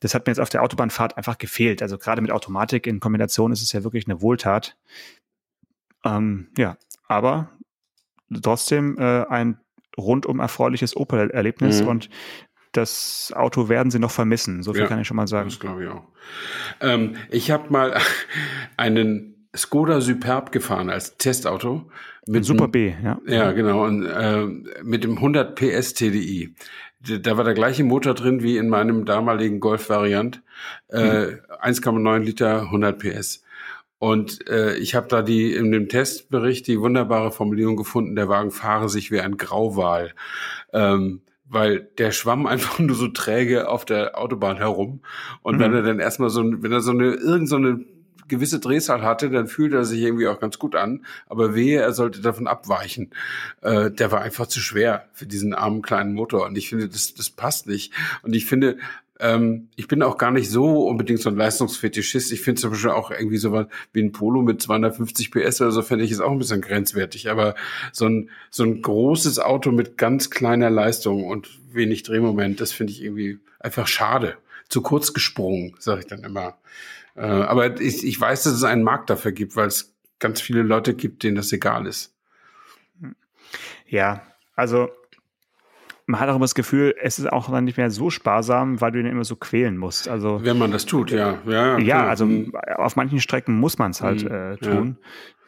[0.00, 1.80] das hat mir jetzt auf der Autobahnfahrt einfach gefehlt.
[1.80, 4.76] Also gerade mit Automatik in Kombination ist es ja wirklich eine Wohltat.
[6.04, 6.76] Ähm, ja,
[7.08, 7.50] aber
[8.42, 9.58] trotzdem äh, ein
[9.96, 11.88] rundum erfreuliches Opel-Erlebnis mhm.
[11.88, 12.10] und
[12.72, 14.62] das Auto werden sie noch vermissen.
[14.62, 15.48] So viel ja, kann ich schon mal sagen.
[15.48, 16.02] Das glaube ich auch.
[16.80, 17.98] Ähm, ich habe mal
[18.76, 21.90] einen Skoda Superb gefahren als Testauto.
[22.26, 23.20] Mit Super B, ja.
[23.26, 23.84] Ja, genau.
[23.84, 24.46] Und, äh,
[24.82, 26.54] mit dem 100 PS TDI.
[27.00, 30.42] Da war der gleiche Motor drin wie in meinem damaligen Golf-Variant.
[30.88, 31.38] Äh, mhm.
[31.62, 33.42] 1,9 Liter, 100 PS.
[33.98, 38.50] Und äh, ich habe da die in dem Testbericht die wunderbare Formulierung gefunden: Der Wagen
[38.50, 40.14] fahre sich wie ein Grauwal.
[40.72, 45.00] Ähm, weil der schwamm einfach nur so träge auf der Autobahn herum.
[45.42, 45.60] Und mhm.
[45.60, 47.84] wenn er dann erstmal so, wenn er so eine, irgend so eine
[48.28, 51.04] gewisse Drehzahl hatte, dann fühlte er sich irgendwie auch ganz gut an.
[51.26, 53.10] Aber wehe, er sollte davon abweichen.
[53.60, 56.46] Äh, der war einfach zu schwer für diesen armen kleinen Motor.
[56.46, 57.92] Und ich finde, das, das passt nicht.
[58.22, 58.78] Und ich finde,
[59.20, 62.32] ähm, ich bin auch gar nicht so unbedingt so ein Leistungsfetischist.
[62.32, 65.70] Ich finde zum Beispiel auch irgendwie so was wie ein Polo mit 250 PS oder
[65.70, 67.30] so, finde ich ist auch ein bisschen grenzwertig.
[67.30, 67.54] Aber
[67.92, 72.92] so ein, so ein großes Auto mit ganz kleiner Leistung und wenig Drehmoment, das finde
[72.92, 74.36] ich irgendwie einfach schade.
[74.68, 76.58] Zu kurz gesprungen, sage ich dann immer.
[77.16, 80.62] Äh, aber ich, ich weiß, dass es einen Markt dafür gibt, weil es ganz viele
[80.62, 82.14] Leute gibt, denen das egal ist.
[83.86, 84.22] Ja,
[84.56, 84.88] also
[86.06, 88.92] man hat auch immer das Gefühl, es ist auch dann nicht mehr so sparsam, weil
[88.92, 90.08] du ihn immer so quälen musst.
[90.08, 92.06] Also wenn man das tut, ja, ja, ja.
[92.06, 92.52] also mhm.
[92.76, 94.30] auf manchen Strecken muss man es halt mhm.
[94.30, 94.98] äh, tun.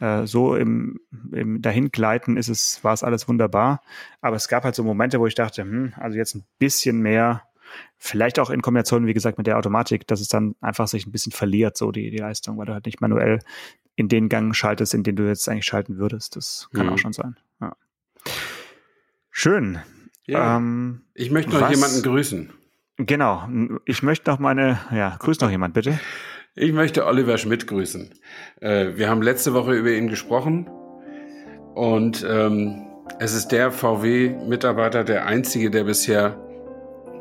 [0.00, 0.22] Ja.
[0.22, 1.00] Äh, so im,
[1.32, 3.82] im Dahingleiten ist es, war es alles wunderbar.
[4.20, 7.42] Aber es gab halt so Momente, wo ich dachte, hm, also jetzt ein bisschen mehr,
[7.96, 11.12] vielleicht auch in Kombination, wie gesagt, mit der Automatik, dass es dann einfach sich ein
[11.12, 13.40] bisschen verliert, so die, die Leistung, weil du halt nicht manuell
[13.96, 16.36] in den Gang schaltest, in den du jetzt eigentlich schalten würdest.
[16.36, 16.92] Das kann mhm.
[16.92, 17.36] auch schon sein.
[17.60, 17.76] Ja.
[19.30, 19.78] Schön.
[20.26, 20.56] Ja.
[20.56, 22.52] Ähm, ich möchte noch was, jemanden grüßen.
[22.98, 23.48] Genau.
[23.84, 25.98] Ich möchte noch meine, ja, grüß noch jemand, bitte.
[26.54, 28.14] Ich möchte Oliver Schmidt grüßen.
[28.60, 30.68] Äh, wir haben letzte Woche über ihn gesprochen
[31.74, 32.86] und ähm,
[33.18, 36.45] es ist der VW-Mitarbeiter, der einzige, der bisher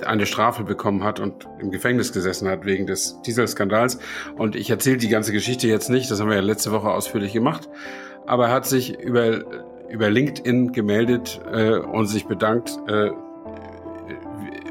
[0.04, 4.00] eine Strafe bekommen hat und im Gefängnis gesessen hat wegen des Dieselskandals.
[4.38, 7.34] Und ich erzähle die ganze Geschichte jetzt nicht, das haben wir ja letzte Woche ausführlich
[7.34, 7.70] gemacht.
[8.26, 9.44] Aber er hat sich über
[9.90, 13.12] über LinkedIn gemeldet äh, und sich bedankt, äh,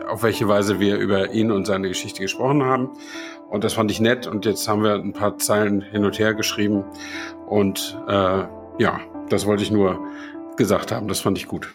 [0.08, 2.90] auf welche Weise wir über ihn und seine Geschichte gesprochen haben.
[3.48, 4.26] Und das fand ich nett.
[4.26, 6.84] Und jetzt haben wir ein paar Zeilen hin und her geschrieben.
[7.46, 8.44] Und äh,
[8.78, 10.00] ja, das wollte ich nur
[10.56, 11.08] gesagt haben.
[11.08, 11.74] Das fand ich gut.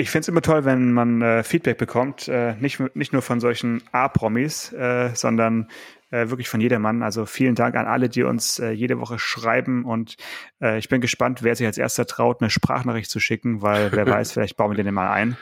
[0.00, 3.38] Ich finde es immer toll, wenn man äh, Feedback bekommt, äh, nicht, nicht nur von
[3.38, 5.68] solchen A-Promis, äh, sondern
[6.10, 7.02] äh, wirklich von jedermann.
[7.02, 10.16] Also vielen Dank an alle, die uns äh, jede Woche schreiben und
[10.62, 14.06] äh, ich bin gespannt, wer sich als erster traut, eine Sprachnachricht zu schicken, weil wer
[14.08, 15.36] weiß, vielleicht bauen wir den mal ein.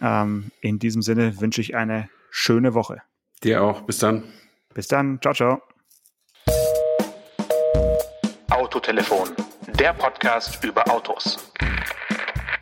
[0.00, 3.02] Ähm, in diesem Sinne wünsche ich eine schöne Woche.
[3.42, 3.80] Dir auch.
[3.80, 4.22] Bis dann.
[4.72, 5.18] Bis dann.
[5.20, 5.62] Ciao, ciao.
[8.50, 9.30] Autotelefon,
[9.80, 11.52] der Podcast über Autos